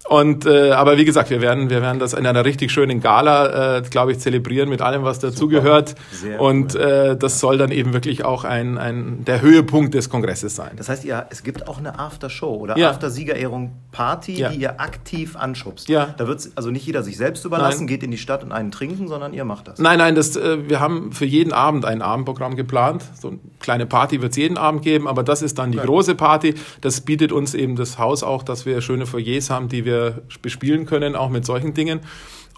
Und 0.08 0.46
äh, 0.46 0.72
aber 0.72 0.98
wie 0.98 1.04
gesagt, 1.04 1.30
wir 1.30 1.42
werden 1.42 1.70
wir 1.70 1.82
werden 1.82 2.00
das 2.00 2.14
in 2.14 2.26
einer 2.26 2.46
richtig 2.46 2.72
schönen 2.72 3.02
Gala, 3.02 3.78
äh, 3.78 3.82
glaube 3.82 4.14
ich, 4.14 4.20
zelebrieren 4.20 4.70
mit 4.70 4.82
allem, 4.82 5.04
was 5.04 5.20
dazugehört. 5.20 5.96
Und 6.40 6.76
cool. 6.76 6.82
äh, 6.82 7.18
das 7.18 7.40
soll 7.40 7.58
dann 7.58 7.72
eben 7.72 7.94
wirklich 7.94 8.24
auch 8.24 8.46
ein, 8.46 8.78
ein 8.78 9.26
der 9.26 9.42
Höhepunkt 9.42 9.94
des 9.94 10.10
Kongresses 10.10 10.56
sein. 10.56 10.72
Das 10.78 10.88
heißt, 10.88 11.04
ja, 11.04 11.26
es 11.30 11.44
gibt 11.44 11.68
auch 11.68 11.78
eine 11.78 12.00
After-Show 12.00 12.56
oder 12.56 12.78
ja. 12.78 12.90
After-Siegerehrung 12.92 13.74
Party, 13.92 14.40
ja. 14.40 14.50
die 14.50 14.62
ihr 14.62 14.80
aktiv 14.80 15.36
anschubst. 15.36 15.90
Ja. 15.90 16.14
Da 16.18 16.28
wird 16.28 16.50
also 16.56 16.72
nicht 16.72 16.86
jeder 16.86 17.04
sich 17.04 17.18
selbst 17.18 17.44
überlassen, 17.44 17.82
nein. 17.82 17.88
geht 17.88 18.04
in 18.04 18.12
die 18.12 18.18
Stadt 18.18 18.44
und 18.44 18.52
einen 18.52 18.72
trinken, 18.72 19.08
sondern 19.08 19.34
ihr 19.34 19.44
macht 19.44 19.68
das. 19.68 19.80
Nein, 19.80 19.98
nein, 19.98 20.16
das, 20.16 20.38
äh, 20.38 20.70
wir 20.70 20.80
haben 20.80 21.12
für 21.12 21.26
jeden 21.26 21.52
Abend 21.52 21.84
ein 21.84 22.02
Abendprogramm 22.02 22.56
geplant. 22.56 23.04
So 23.20 23.30
eine 23.30 23.40
kleine 23.60 23.86
Party 23.86 24.22
wird 24.22 24.32
es 24.32 24.38
jeden 24.38 24.58
Abend 24.58 24.84
geben, 24.84 25.08
aber 25.08 25.24
das 25.24 25.42
ist 25.42 25.60
dann 25.60 25.72
die 25.72 25.80
ja. 25.80 25.86
große 25.86 26.16
Party. 26.16 26.56
Das 26.82 27.02
bietet 27.02 27.32
uns 27.32 27.54
eben 27.54 27.76
das 27.76 27.98
Haus 27.98 28.24
auch, 28.24 28.44
dass 28.44 28.66
wir 28.66 28.80
schöne 28.82 29.06
Foyers 29.06 29.50
haben, 29.50 29.68
die 29.68 29.84
wir 29.84 29.97
bespielen 30.42 30.86
können, 30.86 31.16
auch 31.16 31.30
mit 31.30 31.46
solchen 31.46 31.74
Dingen. 31.74 32.02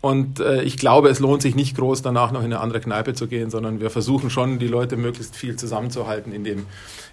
Und 0.01 0.39
äh, 0.39 0.61
ich 0.61 0.77
glaube, 0.77 1.09
es 1.09 1.19
lohnt 1.19 1.41
sich 1.41 1.55
nicht 1.55 1.75
groß, 1.75 2.01
danach 2.01 2.31
noch 2.31 2.39
in 2.39 2.45
eine 2.45 2.61
andere 2.61 2.79
Kneipe 2.79 3.13
zu 3.13 3.27
gehen, 3.27 3.49
sondern 3.49 3.81
wir 3.81 3.89
versuchen 3.89 4.29
schon, 4.29 4.57
die 4.57 4.67
Leute 4.67 4.95
möglichst 4.95 5.35
viel 5.35 5.57
zusammenzuhalten 5.57 6.31
in, 6.31 6.45
dem, 6.45 6.67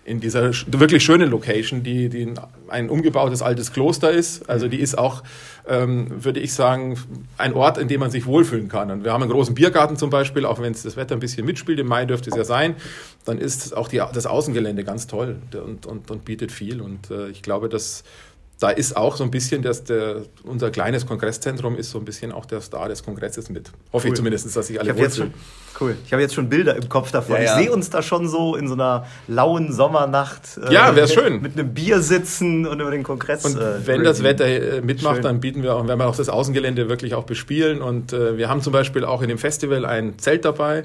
in 0.04 0.20
dieser 0.20 0.52
wirklich 0.68 1.02
schönen 1.02 1.30
Location, 1.30 1.82
die, 1.82 2.08
die 2.08 2.32
ein 2.68 2.88
umgebautes 2.88 3.42
altes 3.42 3.72
Kloster 3.72 4.12
ist. 4.12 4.48
Also 4.48 4.68
die 4.68 4.78
ist 4.78 4.96
auch, 4.96 5.24
ähm, 5.66 6.06
würde 6.22 6.38
ich 6.38 6.54
sagen, 6.54 6.96
ein 7.38 7.54
Ort, 7.54 7.76
in 7.76 7.88
dem 7.88 7.98
man 7.98 8.12
sich 8.12 8.24
wohlfühlen 8.26 8.68
kann. 8.68 8.92
Und 8.92 9.02
wir 9.02 9.12
haben 9.12 9.22
einen 9.22 9.32
großen 9.32 9.56
Biergarten 9.56 9.96
zum 9.96 10.10
Beispiel, 10.10 10.46
auch 10.46 10.60
wenn 10.60 10.72
es 10.72 10.84
das 10.84 10.96
Wetter 10.96 11.16
ein 11.16 11.20
bisschen 11.20 11.44
mitspielt, 11.44 11.80
im 11.80 11.88
Mai 11.88 12.04
dürfte 12.04 12.30
es 12.30 12.36
ja 12.36 12.44
sein, 12.44 12.76
dann 13.24 13.38
ist 13.38 13.76
auch 13.76 13.88
die, 13.88 13.96
das 13.96 14.26
Außengelände 14.26 14.84
ganz 14.84 15.08
toll 15.08 15.38
und, 15.52 15.86
und, 15.86 16.08
und 16.08 16.24
bietet 16.24 16.52
viel. 16.52 16.80
Und 16.80 17.10
äh, 17.10 17.30
ich 17.30 17.42
glaube, 17.42 17.68
dass 17.68 18.04
da 18.58 18.70
ist 18.70 18.96
auch 18.96 19.16
so 19.16 19.24
ein 19.24 19.30
bisschen, 19.30 19.60
dass 19.62 19.84
der, 19.84 20.22
unser 20.44 20.70
kleines 20.70 21.06
Kongresszentrum 21.06 21.76
ist 21.76 21.90
so 21.90 21.98
ein 21.98 22.06
bisschen 22.06 22.32
auch 22.32 22.46
der 22.46 22.62
Star 22.62 22.88
des 22.88 23.02
Kongresses 23.02 23.50
mit. 23.50 23.70
Hoffe 23.92 24.06
cool. 24.06 24.12
ich 24.12 24.16
zumindest, 24.16 24.56
dass 24.56 24.66
sich 24.66 24.80
alle 24.80 24.96
wohlfühlen. 24.96 25.34
Cool. 25.78 25.94
Ich 26.06 26.12
habe 26.14 26.22
jetzt 26.22 26.34
schon 26.34 26.48
Bilder 26.48 26.74
im 26.74 26.88
Kopf 26.88 27.12
davon. 27.12 27.36
Ja, 27.36 27.42
ja. 27.42 27.58
Ich 27.58 27.64
sehe 27.64 27.72
uns 27.72 27.90
da 27.90 28.00
schon 28.00 28.28
so 28.28 28.56
in 28.56 28.66
so 28.66 28.72
einer 28.72 29.06
lauen 29.28 29.74
Sommernacht. 29.74 30.58
Äh, 30.68 30.72
ja, 30.72 30.96
wäre 30.96 31.06
schön. 31.06 31.42
Mit 31.42 31.58
einem 31.58 31.74
Bier 31.74 32.00
sitzen 32.00 32.66
und 32.66 32.80
über 32.80 32.90
den 32.90 33.02
Kongress. 33.02 33.44
Und 33.44 33.58
äh, 33.58 33.86
wenn 33.86 34.02
das 34.02 34.22
Wetter 34.22 34.46
äh, 34.46 34.80
mitmacht, 34.80 35.16
schön. 35.16 35.22
dann 35.24 35.40
bieten 35.40 35.62
wir 35.62 35.74
auch, 35.74 35.86
werden 35.86 36.00
wir 36.00 36.08
auch 36.08 36.16
das 36.16 36.30
Außengelände 36.30 36.88
wirklich 36.88 37.14
auch 37.14 37.24
bespielen. 37.24 37.82
Und 37.82 38.14
äh, 38.14 38.38
wir 38.38 38.48
haben 38.48 38.62
zum 38.62 38.72
Beispiel 38.72 39.04
auch 39.04 39.20
in 39.20 39.28
dem 39.28 39.38
Festival 39.38 39.84
ein 39.84 40.18
Zelt 40.18 40.46
dabei 40.46 40.84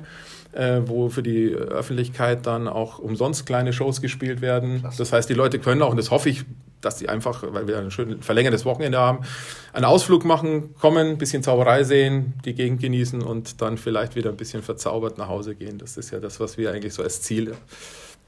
äh, 0.53 0.81
wo 0.85 1.07
für 1.07 1.23
die 1.23 1.49
Öffentlichkeit 1.53 2.45
dann 2.45 2.67
auch 2.67 2.99
umsonst 2.99 3.45
kleine 3.45 3.71
Shows 3.71 4.01
gespielt 4.01 4.41
werden. 4.41 4.81
Klasse. 4.81 4.97
Das 4.97 5.13
heißt, 5.13 5.29
die 5.29 5.33
Leute 5.33 5.59
können 5.59 5.81
auch, 5.81 5.91
und 5.91 5.97
das 5.97 6.11
hoffe 6.11 6.27
ich, 6.29 6.43
dass 6.81 6.99
sie 6.99 7.09
einfach, 7.09 7.43
weil 7.53 7.67
wir 7.67 7.77
ein 7.77 7.91
schön 7.91 8.21
verlängertes 8.21 8.65
Wochenende 8.65 8.97
haben, 8.97 9.25
einen 9.73 9.85
Ausflug 9.85 10.25
machen, 10.25 10.75
kommen, 10.75 11.07
ein 11.07 11.17
bisschen 11.17 11.43
Zauberei 11.43 11.83
sehen, 11.83 12.33
die 12.45 12.53
Gegend 12.53 12.81
genießen 12.81 13.21
und 13.21 13.61
dann 13.61 13.77
vielleicht 13.77 14.15
wieder 14.15 14.29
ein 14.29 14.37
bisschen 14.37 14.63
verzaubert 14.63 15.17
nach 15.17 15.27
Hause 15.27 15.55
gehen. 15.55 15.77
Das 15.77 15.97
ist 15.97 16.11
ja 16.11 16.19
das, 16.19 16.39
was 16.39 16.57
wir 16.57 16.71
eigentlich 16.71 16.93
so 16.93 17.03
als 17.03 17.21
Ziel 17.21 17.55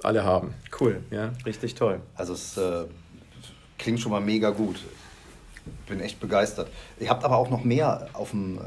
alle 0.01 0.23
haben. 0.23 0.53
Cool, 0.79 1.01
ja, 1.11 1.31
richtig 1.45 1.75
toll. 1.75 2.01
Also 2.15 2.33
es 2.33 2.57
äh, 2.57 2.85
klingt 3.77 3.99
schon 3.99 4.11
mal 4.11 4.21
mega 4.21 4.49
gut. 4.49 4.77
Bin 5.87 6.01
echt 6.01 6.19
begeistert. 6.19 6.67
Ihr 6.99 7.09
habt 7.09 7.23
aber 7.23 7.37
auch 7.37 7.49
noch 7.49 7.63
mehr 7.63 8.09
auf 8.13 8.31
dem 8.31 8.57
äh, 8.57 8.61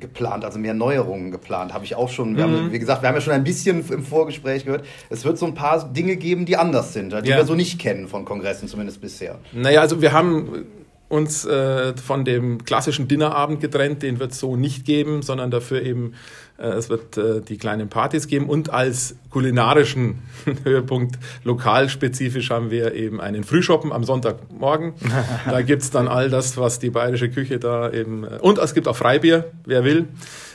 geplant, 0.00 0.44
also 0.44 0.58
mehr 0.58 0.74
Neuerungen 0.74 1.30
geplant, 1.30 1.72
habe 1.72 1.84
ich 1.84 1.94
auch 1.94 2.08
schon. 2.08 2.36
Wir 2.36 2.46
mhm. 2.46 2.52
haben, 2.52 2.72
wie 2.72 2.78
gesagt, 2.78 3.02
wir 3.02 3.08
haben 3.08 3.16
ja 3.16 3.20
schon 3.20 3.32
ein 3.32 3.44
bisschen 3.44 3.84
im 3.90 4.02
Vorgespräch 4.02 4.64
gehört. 4.64 4.84
Es 5.10 5.24
wird 5.24 5.38
so 5.38 5.46
ein 5.46 5.54
paar 5.54 5.92
Dinge 5.92 6.16
geben, 6.16 6.44
die 6.44 6.56
anders 6.56 6.92
sind, 6.92 7.12
die 7.12 7.30
ja. 7.30 7.36
wir 7.36 7.44
so 7.44 7.54
nicht 7.54 7.78
kennen 7.78 8.08
von 8.08 8.24
Kongressen, 8.24 8.68
zumindest 8.68 9.00
bisher. 9.00 9.38
Naja, 9.52 9.80
also 9.80 10.00
wir 10.00 10.12
haben 10.12 10.66
uns 11.08 11.44
äh, 11.44 11.96
von 11.96 12.24
dem 12.24 12.64
klassischen 12.64 13.08
Dinnerabend 13.08 13.60
getrennt, 13.60 14.02
den 14.02 14.20
wird 14.20 14.32
es 14.32 14.40
so 14.40 14.56
nicht 14.56 14.84
geben, 14.84 15.22
sondern 15.22 15.50
dafür 15.50 15.82
eben, 15.82 16.14
es 16.58 16.90
wird 16.90 17.16
äh, 17.16 17.40
die 17.40 17.56
kleinen 17.56 17.88
Partys 17.88 18.26
geben 18.26 18.48
und 18.48 18.70
als 18.70 19.14
kulinarischen 19.30 20.18
Höhepunkt 20.64 21.16
lokalspezifisch 21.44 22.50
haben 22.50 22.70
wir 22.70 22.94
eben 22.94 23.20
einen 23.20 23.44
Frühschoppen 23.44 23.92
am 23.92 24.02
Sonntagmorgen. 24.04 24.94
da 25.48 25.62
gibt's 25.62 25.90
dann 25.90 26.08
all 26.08 26.30
das, 26.30 26.56
was 26.56 26.78
die 26.80 26.90
bayerische 26.90 27.30
Küche 27.30 27.58
da 27.58 27.90
eben, 27.90 28.24
äh, 28.24 28.38
und 28.40 28.58
es 28.58 28.74
gibt 28.74 28.88
auch 28.88 28.96
Freibier, 28.96 29.44
wer 29.64 29.84
will, 29.84 30.08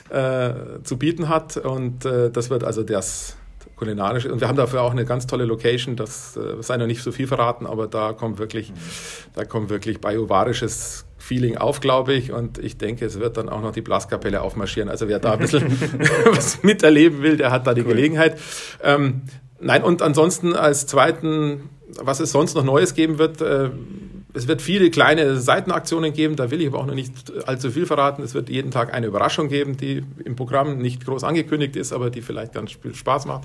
äh, 0.09 0.81
zu 0.83 0.97
bieten 0.97 1.29
hat 1.29 1.57
und 1.57 2.05
äh, 2.05 2.29
das 2.29 2.49
wird 2.49 2.63
also 2.63 2.83
das 2.83 3.37
kulinarisch. 3.77 4.25
Und 4.25 4.41
wir 4.41 4.47
haben 4.47 4.57
dafür 4.57 4.81
auch 4.81 4.91
eine 4.91 5.05
ganz 5.05 5.25
tolle 5.25 5.45
Location, 5.45 5.95
das 5.95 6.37
äh, 6.37 6.61
sei 6.61 6.77
noch 6.77 6.87
nicht 6.87 7.01
so 7.01 7.11
viel 7.11 7.27
verraten, 7.27 7.65
aber 7.65 7.87
da 7.87 8.13
kommt 8.13 8.39
wirklich, 8.39 8.73
da 9.35 9.45
kommt 9.45 9.69
wirklich 9.69 10.01
bajuwarisches 10.01 11.05
Feeling 11.23 11.57
auf, 11.57 11.79
glaube 11.79 12.13
ich. 12.13 12.33
Und 12.33 12.57
ich 12.57 12.77
denke, 12.77 13.05
es 13.05 13.17
wird 13.17 13.37
dann 13.37 13.47
auch 13.47 13.61
noch 13.61 13.71
die 13.71 13.81
Blaskapelle 13.81 14.41
aufmarschieren. 14.41 14.89
Also 14.89 15.07
wer 15.07 15.19
da 15.19 15.33
ein 15.33 15.39
bisschen 15.39 15.63
was 16.25 16.63
miterleben 16.63 17.21
will, 17.21 17.37
der 17.37 17.49
hat 17.49 17.65
da 17.65 17.73
die 17.73 17.81
cool. 17.81 17.89
Gelegenheit. 17.89 18.37
Ähm, 18.83 19.21
nein, 19.61 19.83
und 19.83 20.01
ansonsten 20.01 20.53
als 20.53 20.85
zweiten, 20.85 21.69
was 21.97 22.19
es 22.19 22.33
sonst 22.33 22.55
noch 22.55 22.65
Neues 22.65 22.93
geben 22.93 23.19
wird, 23.19 23.41
äh, 23.41 23.69
es 24.35 24.47
wird 24.47 24.61
viele 24.61 24.89
kleine 24.89 25.37
Seitenaktionen 25.37 26.11
geben, 26.11 26.35
da 26.35 26.49
will 26.49 26.59
ich 26.61 26.67
aber 26.67 26.79
auch 26.79 26.85
noch 26.87 26.95
nicht 26.95 27.31
allzu 27.45 27.69
viel 27.69 27.85
verraten. 27.85 28.23
Es 28.23 28.33
wird 28.33 28.49
jeden 28.49 28.71
Tag 28.71 28.93
eine 28.93 29.05
Überraschung 29.05 29.47
geben, 29.47 29.77
die 29.77 30.03
im 30.25 30.35
Programm 30.35 30.79
nicht 30.79 31.05
groß 31.05 31.23
angekündigt 31.23 31.75
ist, 31.75 31.93
aber 31.93 32.09
die 32.09 32.21
vielleicht 32.21 32.53
ganz 32.53 32.71
viel 32.71 32.95
Spaß 32.95 33.25
macht. 33.25 33.43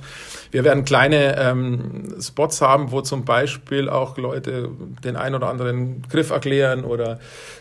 Wir 0.51 0.65
werden 0.65 0.87
kleine 0.87 1.39
ähm, 1.39 2.15
Spots 2.21 2.63
haben, 2.63 2.91
wo 2.91 3.03
zum 3.03 3.27
Beispiel 3.27 3.91
auch 3.91 4.17
Leute 4.17 4.71
den 5.05 5.17
ein 5.17 5.35
oder 5.35 5.49
anderen 5.49 6.03
Griff 6.09 6.31
erklären 6.31 6.85
oder 6.85 7.19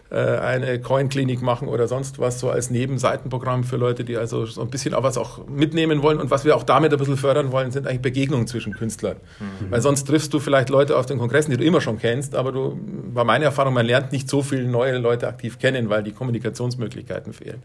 äh, 0.10 0.16
eine 0.16 0.80
Coin-Klinik 0.80 1.42
machen 1.42 1.68
oder 1.68 1.90
sonst 1.90 2.20
was, 2.20 2.40
so 2.40 2.50
als 2.50 2.70
Nebenseitenprogramm 2.70 3.66
für 3.66 3.76
Leute, 3.76 4.06
die 4.06 4.16
also 4.16 4.46
so 4.46 4.62
ein 4.62 4.70
bisschen 4.70 4.94
auch 4.94 5.04
was 5.04 5.18
auch 5.18 5.46
mitnehmen 5.48 6.02
wollen. 6.02 6.22
Und 6.22 6.32
was 6.32 6.46
wir 6.46 6.56
auch 6.56 6.64
damit 6.64 6.94
ein 6.94 7.00
bisschen 7.00 7.18
fördern 7.18 7.52
wollen, 7.52 7.72
sind 7.72 7.88
eigentlich 7.88 8.02
Begegnungen 8.02 8.48
zwischen 8.48 8.74
Künstlern. 8.74 9.18
Mhm. 9.40 9.72
Weil 9.72 9.82
sonst 9.82 10.06
triffst 10.06 10.34
du 10.34 10.40
vielleicht 10.40 10.70
Leute 10.70 10.96
auf 10.96 11.06
den 11.06 11.18
Kongressen, 11.18 11.52
die 11.52 11.58
du 11.58 11.66
immer 11.66 11.82
schon 11.82 12.00
kennst, 12.00 12.36
aber 12.36 12.54
du, 12.54 12.80
war 13.18 13.26
meine 13.26 13.46
Erfahrung, 13.46 13.74
man 13.74 13.86
lernt 13.86 14.14
nicht 14.14 14.30
so 14.30 14.42
viele 14.42 14.66
neue 14.66 14.98
Leute 14.98 15.28
aktiv 15.28 15.60
kennen, 15.60 15.90
weil 15.90 16.04
die 16.04 16.14
Kommunikationsmöglichkeiten 16.14 17.34
fehlen. 17.34 17.62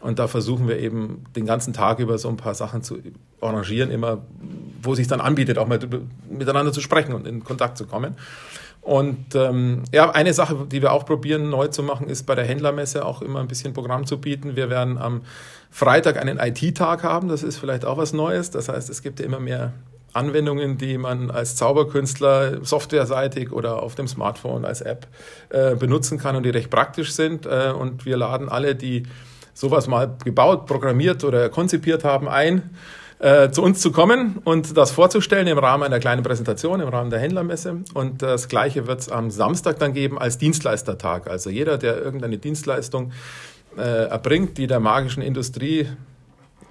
Und 0.00 0.18
da 0.18 0.26
versuchen 0.26 0.66
wir 0.66 0.78
eben 0.78 1.24
den 1.36 1.46
ganzen 1.46 1.72
Tag 1.72 2.00
über 2.00 2.18
so 2.18 2.28
ein 2.28 2.36
paar 2.36 2.54
Sachen 2.54 2.82
zu 2.82 2.98
arrangieren, 3.40 3.90
immer, 3.90 4.22
wo 4.82 4.92
es 4.92 4.98
sich 4.98 5.06
dann 5.06 5.20
anbietet, 5.20 5.58
auch 5.58 5.68
mal 5.68 5.78
miteinander 6.28 6.72
zu 6.72 6.80
sprechen 6.80 7.14
und 7.14 7.26
in 7.26 7.44
Kontakt 7.44 7.78
zu 7.78 7.86
kommen. 7.86 8.16
Und 8.80 9.34
ähm, 9.34 9.82
ja, 9.92 10.10
eine 10.10 10.34
Sache, 10.34 10.66
die 10.70 10.82
wir 10.82 10.92
auch 10.92 11.06
probieren 11.06 11.48
neu 11.48 11.68
zu 11.68 11.82
machen, 11.82 12.08
ist 12.08 12.24
bei 12.24 12.34
der 12.34 12.44
Händlermesse 12.44 13.04
auch 13.04 13.22
immer 13.22 13.40
ein 13.40 13.48
bisschen 13.48 13.72
Programm 13.72 14.06
zu 14.06 14.20
bieten. 14.20 14.56
Wir 14.56 14.68
werden 14.68 14.98
am 14.98 15.22
Freitag 15.70 16.18
einen 16.18 16.38
IT-Tag 16.38 17.02
haben. 17.02 17.28
Das 17.28 17.42
ist 17.42 17.56
vielleicht 17.56 17.86
auch 17.86 17.96
was 17.96 18.12
Neues. 18.12 18.50
Das 18.50 18.68
heißt, 18.68 18.90
es 18.90 19.00
gibt 19.00 19.20
ja 19.20 19.26
immer 19.26 19.40
mehr 19.40 19.72
Anwendungen, 20.14 20.78
die 20.78 20.96
man 20.96 21.30
als 21.30 21.56
Zauberkünstler 21.56 22.64
softwareseitig 22.64 23.52
oder 23.52 23.82
auf 23.82 23.94
dem 23.94 24.08
Smartphone 24.08 24.64
als 24.64 24.80
App 24.80 25.06
äh, 25.50 25.74
benutzen 25.74 26.18
kann 26.18 26.36
und 26.36 26.44
die 26.44 26.50
recht 26.50 26.70
praktisch 26.70 27.12
sind. 27.12 27.46
Äh, 27.46 27.72
und 27.76 28.06
wir 28.06 28.16
laden 28.16 28.48
alle, 28.48 28.74
die 28.74 29.04
sowas 29.52 29.86
mal 29.86 30.16
gebaut, 30.24 30.66
programmiert 30.66 31.24
oder 31.24 31.48
konzipiert 31.48 32.04
haben, 32.04 32.28
ein 32.28 32.70
äh, 33.20 33.50
zu 33.50 33.62
uns 33.62 33.80
zu 33.80 33.92
kommen 33.92 34.40
und 34.44 34.76
das 34.76 34.90
vorzustellen 34.90 35.46
im 35.46 35.58
Rahmen 35.58 35.84
einer 35.84 36.00
kleinen 36.00 36.22
Präsentation, 36.22 36.80
im 36.80 36.88
Rahmen 36.88 37.10
der 37.10 37.20
Händlermesse. 37.20 37.82
Und 37.94 38.22
das 38.22 38.48
Gleiche 38.48 38.86
wird 38.86 39.00
es 39.00 39.08
am 39.08 39.30
Samstag 39.30 39.78
dann 39.78 39.94
geben 39.94 40.18
als 40.18 40.38
Dienstleistertag. 40.38 41.28
Also 41.28 41.50
jeder, 41.50 41.78
der 41.78 42.02
irgendeine 42.02 42.38
Dienstleistung 42.38 43.12
äh, 43.76 43.80
erbringt, 43.80 44.58
die 44.58 44.66
der 44.66 44.80
magischen 44.80 45.22
Industrie 45.22 45.88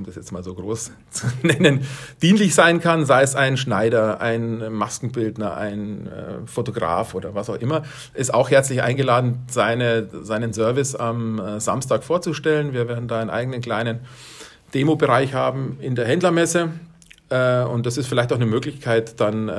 um 0.04 0.08
das 0.08 0.16
jetzt 0.16 0.34
mal 0.34 0.44
so 0.44 0.54
groß 0.54 0.92
zu 1.12 1.28
nennen, 1.44 1.86
dienlich 2.22 2.54
sein 2.54 2.82
kann, 2.82 3.06
sei 3.06 3.24
es 3.24 3.36
ein 3.36 3.56
Schneider, 3.56 4.20
ein 4.20 4.74
Maskenbildner, 4.74 5.56
ein 5.56 6.08
äh, 6.08 6.46
Fotograf 6.46 7.16
oder 7.16 7.34
was 7.36 7.50
auch 7.50 7.56
immer, 7.56 7.84
ist 8.14 8.34
auch 8.34 8.52
herzlich 8.52 8.82
eingeladen, 8.82 9.46
seine, 9.50 10.10
seinen 10.24 10.54
Service 10.54 10.96
am 10.96 11.40
äh, 11.40 11.60
Samstag 11.62 12.04
vorzustellen. 12.04 12.74
Wir 12.74 12.90
werden 12.90 13.08
da 13.08 13.22
einen 13.22 13.30
eigenen 13.30 13.62
kleinen 13.62 14.02
Demo-Bereich 14.74 15.34
haben 15.34 15.78
in 15.80 15.96
der 15.96 16.06
Händlermesse. 16.06 16.72
Äh, 17.30 17.64
und 17.64 17.86
das 17.86 17.96
ist 17.96 18.08
vielleicht 18.08 18.34
auch 18.34 18.38
eine 18.38 18.46
Möglichkeit, 18.46 19.22
dann, 19.22 19.50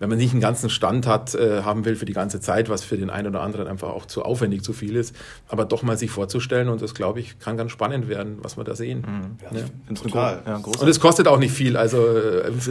wenn 0.00 0.08
man 0.08 0.18
nicht 0.18 0.32
einen 0.32 0.40
ganzen 0.40 0.70
Stand 0.70 1.06
hat, 1.06 1.34
äh, 1.34 1.62
haben 1.62 1.84
will 1.84 1.94
für 1.94 2.06
die 2.06 2.14
ganze 2.14 2.40
Zeit, 2.40 2.70
was 2.70 2.82
für 2.82 2.96
den 2.96 3.10
einen 3.10 3.28
oder 3.28 3.42
anderen 3.42 3.68
einfach 3.68 3.90
auch 3.90 4.06
zu 4.06 4.22
aufwendig, 4.22 4.62
zu 4.62 4.72
viel 4.72 4.96
ist, 4.96 5.14
aber 5.46 5.66
doch 5.66 5.82
mal 5.82 5.98
sich 5.98 6.10
vorzustellen. 6.10 6.70
Und 6.70 6.80
das, 6.80 6.94
glaube 6.94 7.20
ich, 7.20 7.38
kann 7.38 7.58
ganz 7.58 7.70
spannend 7.70 8.08
werden, 8.08 8.38
was 8.40 8.56
wir 8.56 8.64
da 8.64 8.74
sehen. 8.74 9.04
Mhm. 9.06 9.56
Ja, 9.56 9.60
ja. 9.60 9.94
Total. 9.94 10.42
Ja, 10.46 10.56
und 10.56 10.88
es 10.88 11.00
kostet 11.00 11.28
auch 11.28 11.38
nicht 11.38 11.52
viel. 11.52 11.76
Also 11.76 12.02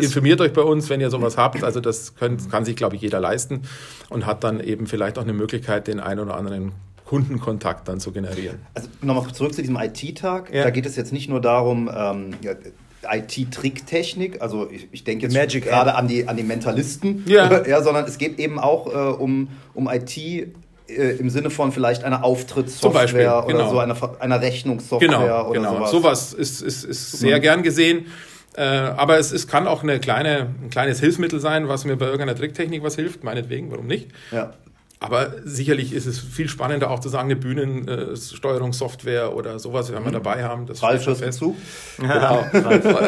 informiert 0.02 0.42
euch 0.42 0.54
bei 0.54 0.64
uns, 0.64 0.90
wenn 0.90 1.00
ihr 1.02 1.12
sowas 1.12 1.38
habt. 1.38 1.64
Also 1.64 1.80
das 1.80 2.16
könnt, 2.16 2.50
kann 2.50 2.66
sich, 2.66 2.76
glaube 2.76 2.96
ich, 2.96 3.02
jeder 3.04 3.20
leisten 3.20 3.62
und 4.10 4.26
hat 4.26 4.44
dann 4.44 4.60
eben 4.60 4.88
vielleicht 4.88 5.20
auch 5.20 5.24
eine 5.24 5.34
Möglichkeit, 5.34 5.88
den 5.88 6.00
einen 6.00 6.22
oder 6.22 6.36
anderen 6.36 6.72
Kundenkontakt 7.06 7.88
dann 7.88 8.00
zu 8.00 8.12
generieren. 8.12 8.60
Also 8.74 8.90
nochmal 9.02 9.32
zurück 9.34 9.54
zu 9.54 9.62
diesem 9.62 9.78
IT-Tag. 9.78 10.54
Ja. 10.54 10.64
Da 10.64 10.70
geht 10.72 10.88
es 10.88 10.96
jetzt 10.96 11.14
nicht 11.14 11.30
nur 11.30 11.42
darum, 11.42 11.90
ähm, 11.94 12.32
ja, 12.42 12.54
IT-Tricktechnik, 13.04 14.42
also 14.42 14.70
ich, 14.70 14.88
ich 14.92 15.04
denke 15.04 15.26
jetzt 15.26 15.34
Magic 15.34 15.66
gerade 15.66 15.96
an 15.96 16.08
die, 16.08 16.28
an 16.28 16.38
die 16.38 16.44
Mentalisten, 16.44 17.24
ja. 17.28 17.66
ja, 17.68 17.82
sondern 17.82 18.06
es 18.06 18.18
geht 18.18 18.40
eben 18.40 18.60
auch 18.60 18.88
äh, 18.88 19.22
um, 19.22 19.50
um 19.74 19.90
IT 19.90 20.18
äh, 20.18 20.48
im 20.88 21.30
Sinne 21.30 21.50
von 21.50 21.72
vielleicht 21.72 22.04
einer 22.04 22.24
Auftrittssoftware 22.24 23.02
Beispiel, 23.02 23.22
genau. 23.22 23.46
oder 23.46 23.70
so 23.70 23.80
einer, 23.80 23.96
einer 24.20 24.42
Rechnungssoftware 24.42 25.10
genau, 25.10 25.50
oder 25.50 25.60
genau. 25.60 25.76
sowas. 25.76 25.92
Sowas 25.92 26.34
ist, 26.34 26.62
ist, 26.62 26.84
ist 26.84 27.12
sehr 27.14 27.40
gern 27.40 27.64
gesehen. 27.64 28.08
Äh, 28.56 28.64
aber 28.64 29.20
es, 29.20 29.32
es 29.32 29.48
kann 29.48 29.68
auch 29.68 29.84
eine 29.84 30.00
kleine, 30.00 30.48
ein 30.62 30.70
kleines 30.70 31.00
Hilfsmittel 31.00 31.40
sein, 31.40 31.68
was 31.68 31.86
mir 31.86 31.96
bei 31.96 32.06
irgendeiner 32.06 32.36
Tricktechnik 32.36 32.84
was 32.84 32.96
hilft, 32.96 33.24
meinetwegen, 33.24 33.72
warum 33.72 33.88
nicht? 33.88 34.10
Ja. 34.32 34.54
Aber 35.02 35.34
sicherlich 35.46 35.94
ist 35.94 36.08
es 36.08 36.20
viel 36.20 36.50
spannender 36.50 36.92
auch 36.92 37.00
zu 37.00 37.08
sagen, 37.08 37.30
eine 37.30 37.38
Bühnensteuerungssoftware 37.38 39.34
oder 39.34 39.58
sowas, 39.58 39.94
wenn 39.94 40.04
wir 40.04 40.12
dabei 40.12 40.44
haben. 40.44 40.66
Das 40.66 40.84
Ralf 40.84 41.04
schon 41.04 41.16
zu. 41.32 41.56
Genau. 41.98 42.46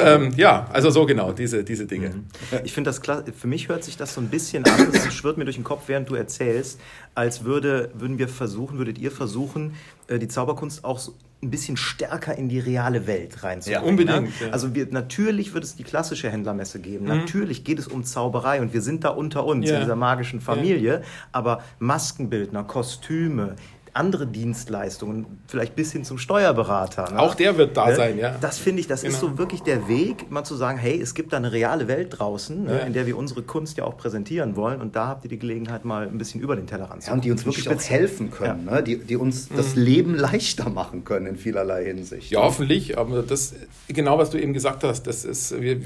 ähm, 0.05 0.31
ja, 0.37 0.69
also 0.71 0.89
so 0.89 1.05
genau, 1.05 1.33
diese, 1.33 1.65
diese 1.65 1.87
Dinge. 1.87 2.09
Mhm. 2.09 2.25
Ich 2.63 2.71
finde 2.71 2.89
das 2.89 3.01
klar, 3.01 3.25
für 3.37 3.47
mich 3.47 3.67
hört 3.67 3.83
sich 3.83 3.97
das 3.97 4.13
so 4.13 4.21
ein 4.21 4.29
bisschen 4.29 4.63
an, 4.63 4.89
das 4.93 5.13
schwirrt 5.13 5.37
mir 5.37 5.43
durch 5.43 5.57
den 5.57 5.65
Kopf, 5.65 5.83
während 5.87 6.09
du 6.09 6.15
erzählst, 6.15 6.79
als 7.13 7.43
würde, 7.43 7.91
würden 7.93 8.17
wir 8.17 8.29
versuchen, 8.29 8.77
würdet 8.77 8.97
ihr 8.97 9.11
versuchen, 9.11 9.73
äh, 10.00 10.00
die 10.19 10.27
Zauberkunst 10.27 10.83
auch 10.83 10.99
so 10.99 11.15
ein 11.43 11.49
bisschen 11.49 11.75
stärker 11.75 12.37
in 12.37 12.49
die 12.49 12.59
reale 12.59 13.07
Welt 13.07 13.43
reinzubringen. 13.43 13.83
Ja, 13.83 13.89
unbedingt. 13.89 14.39
Ja. 14.39 14.49
Also 14.49 14.75
wir, 14.75 14.87
natürlich 14.91 15.53
wird 15.53 15.63
es 15.63 15.75
die 15.75 15.83
klassische 15.83 16.29
Händlermesse 16.29 16.79
geben. 16.79 17.05
Mhm. 17.05 17.17
Natürlich 17.17 17.63
geht 17.63 17.79
es 17.79 17.87
um 17.87 18.03
Zauberei 18.03 18.61
und 18.61 18.73
wir 18.73 18.81
sind 18.81 19.03
da 19.03 19.09
unter 19.09 19.45
uns 19.45 19.67
ja. 19.67 19.75
in 19.75 19.81
dieser 19.81 19.95
magischen 19.95 20.39
Familie. 20.39 21.01
Aber 21.31 21.63
Maskenbildner, 21.79 22.63
Kostüme, 22.63 23.55
andere 23.93 24.25
Dienstleistungen, 24.25 25.25
vielleicht 25.47 25.75
bis 25.75 25.91
hin 25.91 26.03
zum 26.03 26.17
Steuerberater. 26.17 27.11
Ne? 27.11 27.19
Auch 27.19 27.35
der 27.35 27.57
wird 27.57 27.75
da 27.75 27.87
ne? 27.87 27.95
sein, 27.95 28.17
ja. 28.17 28.35
Das 28.39 28.57
finde 28.57 28.79
ich, 28.79 28.87
das 28.87 29.01
genau. 29.01 29.13
ist 29.13 29.19
so 29.19 29.37
wirklich 29.37 29.61
der 29.61 29.87
Weg, 29.87 30.31
mal 30.31 30.43
zu 30.43 30.55
sagen, 30.55 30.77
hey, 30.77 30.99
es 30.99 31.13
gibt 31.13 31.33
da 31.33 31.37
eine 31.37 31.51
reale 31.51 31.87
Welt 31.87 32.17
draußen, 32.17 32.63
ne, 32.63 32.71
ja. 32.71 32.79
in 32.79 32.93
der 32.93 33.05
wir 33.05 33.17
unsere 33.17 33.41
Kunst 33.43 33.77
ja 33.77 33.83
auch 33.83 33.97
präsentieren 33.97 34.55
wollen 34.55 34.81
und 34.81 34.95
da 34.95 35.07
habt 35.07 35.25
ihr 35.25 35.29
die 35.29 35.39
Gelegenheit, 35.39 35.83
mal 35.83 36.07
ein 36.07 36.17
bisschen 36.17 36.41
über 36.41 36.55
den 36.55 36.67
Tellerrand 36.67 37.03
zu 37.03 37.09
ja, 37.09 37.13
und 37.13 37.25
die 37.25 37.31
uns 37.31 37.45
wirklich 37.45 37.69
auch 37.69 37.81
helfen 37.81 38.31
können, 38.31 38.65
ja. 38.65 38.75
ne? 38.75 38.83
die, 38.83 38.97
die 38.97 39.17
uns 39.17 39.49
mhm. 39.49 39.57
das 39.57 39.75
Leben 39.75 40.15
leichter 40.15 40.69
machen 40.69 41.03
können 41.03 41.25
in 41.25 41.35
vielerlei 41.35 41.85
Hinsicht. 41.85 42.31
Ja, 42.31 42.43
hoffentlich, 42.43 42.97
aber 42.97 43.23
das, 43.23 43.53
genau 43.87 44.17
was 44.17 44.29
du 44.29 44.41
eben 44.41 44.53
gesagt 44.53 44.83
hast, 44.83 45.03
das 45.03 45.25
ist, 45.25 45.59
wir, 45.59 45.81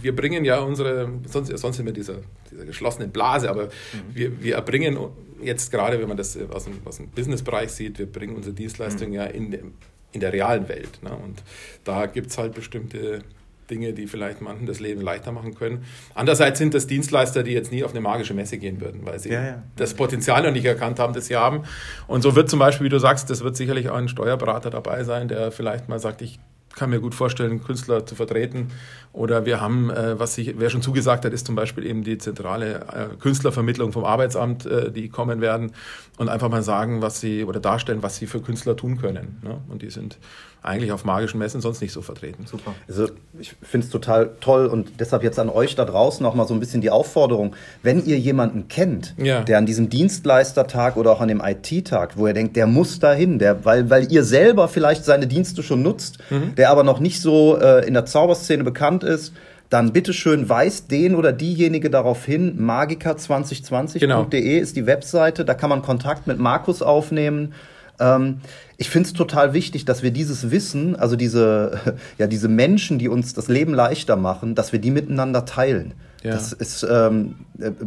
wir 0.00 0.16
bringen 0.16 0.44
ja 0.44 0.60
unsere, 0.60 1.10
sonst, 1.28 1.56
sonst 1.58 1.76
sind 1.76 1.86
wir 1.86 1.92
dieser, 1.92 2.14
dieser 2.50 2.64
geschlossenen 2.64 3.10
Blase, 3.10 3.50
aber 3.50 3.64
mhm. 3.64 3.68
wir, 4.14 4.42
wir 4.42 4.54
erbringen 4.54 4.96
jetzt 5.42 5.70
gerade, 5.70 6.00
wenn 6.00 6.08
man 6.08 6.16
das 6.16 6.38
aus 6.50 6.64
dem, 6.64 6.80
aus 6.84 6.96
dem 6.96 7.08
Businessbereich 7.08 7.70
sieht, 7.70 7.98
wir 7.98 8.06
bringen 8.06 8.36
unsere 8.36 8.54
Dienstleistung 8.54 9.08
mhm. 9.08 9.14
ja 9.14 9.24
in, 9.24 9.74
in 10.12 10.20
der 10.20 10.32
realen 10.32 10.68
Welt. 10.68 11.02
Ne? 11.02 11.10
Und 11.10 11.42
da 11.84 12.06
gibt 12.06 12.30
es 12.30 12.38
halt 12.38 12.54
bestimmte 12.54 13.22
Dinge, 13.70 13.92
die 13.92 14.06
vielleicht 14.06 14.40
manchen 14.40 14.66
das 14.66 14.80
Leben 14.80 15.00
leichter 15.00 15.32
machen 15.32 15.54
können. 15.54 15.84
Andererseits 16.14 16.58
sind 16.58 16.74
das 16.74 16.86
Dienstleister, 16.86 17.42
die 17.42 17.52
jetzt 17.52 17.72
nie 17.72 17.84
auf 17.84 17.92
eine 17.92 18.00
magische 18.00 18.34
Messe 18.34 18.58
gehen 18.58 18.80
würden, 18.80 19.00
weil 19.04 19.18
sie 19.18 19.30
ja, 19.30 19.44
ja. 19.44 19.62
das 19.76 19.94
Potenzial 19.94 20.42
noch 20.42 20.52
nicht 20.52 20.64
erkannt 20.64 20.98
haben, 20.98 21.14
das 21.14 21.26
sie 21.26 21.36
haben. 21.36 21.62
Und 22.06 22.22
so 22.22 22.34
wird 22.34 22.50
zum 22.50 22.58
Beispiel, 22.58 22.86
wie 22.86 22.90
du 22.90 22.98
sagst, 22.98 23.30
das 23.30 23.42
wird 23.42 23.56
sicherlich 23.56 23.88
auch 23.88 23.96
ein 23.96 24.08
Steuerberater 24.08 24.70
dabei 24.70 25.04
sein, 25.04 25.28
der 25.28 25.52
vielleicht 25.52 25.88
mal 25.88 26.00
sagt, 26.00 26.22
ich 26.22 26.40
kann 26.74 26.90
mir 26.90 27.00
gut 27.00 27.14
vorstellen, 27.14 27.62
Künstler 27.62 28.06
zu 28.06 28.14
vertreten. 28.14 28.68
Oder 29.12 29.44
wir 29.44 29.60
haben, 29.60 29.90
äh, 29.90 30.18
was 30.18 30.34
sich, 30.36 30.54
wer 30.58 30.70
schon 30.70 30.82
zugesagt 30.82 31.24
hat, 31.24 31.32
ist 31.32 31.46
zum 31.46 31.56
Beispiel 31.56 31.84
eben 31.84 32.04
die 32.04 32.18
zentrale 32.18 32.86
äh, 32.92 33.16
Künstlervermittlung 33.18 33.92
vom 33.92 34.04
Arbeitsamt, 34.04 34.66
äh, 34.66 34.92
die 34.92 35.08
kommen 35.08 35.40
werden 35.40 35.72
und 36.18 36.28
einfach 36.28 36.48
mal 36.48 36.62
sagen, 36.62 37.02
was 37.02 37.20
sie 37.20 37.44
oder 37.44 37.60
darstellen, 37.60 38.02
was 38.02 38.16
sie 38.16 38.26
für 38.26 38.40
Künstler 38.40 38.76
tun 38.76 38.98
können. 38.98 39.40
Ne? 39.42 39.60
Und 39.68 39.82
die 39.82 39.90
sind 39.90 40.18
eigentlich 40.62 40.92
auf 40.92 41.04
magischen 41.04 41.38
Messen 41.38 41.60
sonst 41.60 41.80
nicht 41.80 41.92
so 41.92 42.02
vertreten. 42.02 42.44
Super. 42.46 42.74
Also 42.86 43.08
ich 43.38 43.54
finde 43.62 43.86
es 43.86 43.90
total 43.90 44.30
toll 44.40 44.66
und 44.66 45.00
deshalb 45.00 45.22
jetzt 45.22 45.38
an 45.38 45.48
euch 45.48 45.74
da 45.74 45.84
draußen 45.84 46.24
auch 46.26 46.34
mal 46.34 46.46
so 46.46 46.52
ein 46.52 46.60
bisschen 46.60 46.82
die 46.82 46.90
Aufforderung, 46.90 47.56
wenn 47.82 48.04
ihr 48.04 48.18
jemanden 48.18 48.68
kennt, 48.68 49.14
ja. 49.16 49.42
der 49.42 49.58
an 49.58 49.66
diesem 49.66 49.88
Dienstleistertag 49.88 50.96
oder 50.96 51.12
auch 51.12 51.20
an 51.20 51.28
dem 51.28 51.40
IT-Tag, 51.42 52.18
wo 52.18 52.26
ihr 52.26 52.34
denkt, 52.34 52.56
der 52.56 52.66
muss 52.66 52.98
dahin, 52.98 53.38
der, 53.38 53.64
weil, 53.64 53.88
weil 53.88 54.12
ihr 54.12 54.22
selber 54.22 54.68
vielleicht 54.68 55.04
seine 55.04 55.26
Dienste 55.26 55.62
schon 55.62 55.82
nutzt, 55.82 56.18
mhm. 56.28 56.54
der 56.56 56.70
aber 56.70 56.84
noch 56.84 57.00
nicht 57.00 57.22
so 57.22 57.58
äh, 57.58 57.86
in 57.86 57.94
der 57.94 58.04
Zauberszene 58.04 58.62
bekannt 58.62 59.02
ist, 59.02 59.32
dann 59.70 59.92
bitteschön 59.92 60.48
weist 60.48 60.90
den 60.90 61.14
oder 61.14 61.32
diejenige 61.32 61.90
darauf 61.90 62.24
hin. 62.24 62.58
Magica2020.de 62.60 64.00
genau. 64.00 64.26
ist 64.26 64.76
die 64.76 64.86
Webseite, 64.86 65.44
da 65.44 65.54
kann 65.54 65.70
man 65.70 65.80
Kontakt 65.80 66.26
mit 66.26 66.38
Markus 66.38 66.82
aufnehmen. 66.82 67.54
Ähm, 68.00 68.40
ich 68.80 68.88
finde 68.88 69.08
es 69.08 69.12
total 69.12 69.52
wichtig, 69.52 69.84
dass 69.84 70.02
wir 70.02 70.10
dieses 70.10 70.50
Wissen, 70.50 70.96
also 70.96 71.14
diese, 71.14 71.78
ja, 72.18 72.26
diese 72.26 72.48
Menschen, 72.48 72.98
die 72.98 73.10
uns 73.10 73.34
das 73.34 73.48
Leben 73.48 73.74
leichter 73.74 74.16
machen, 74.16 74.54
dass 74.54 74.72
wir 74.72 74.78
die 74.78 74.90
miteinander 74.90 75.44
teilen. 75.44 75.92
Ja. 76.22 76.32
Das 76.32 76.52
ist, 76.52 76.86
ähm, 76.88 77.34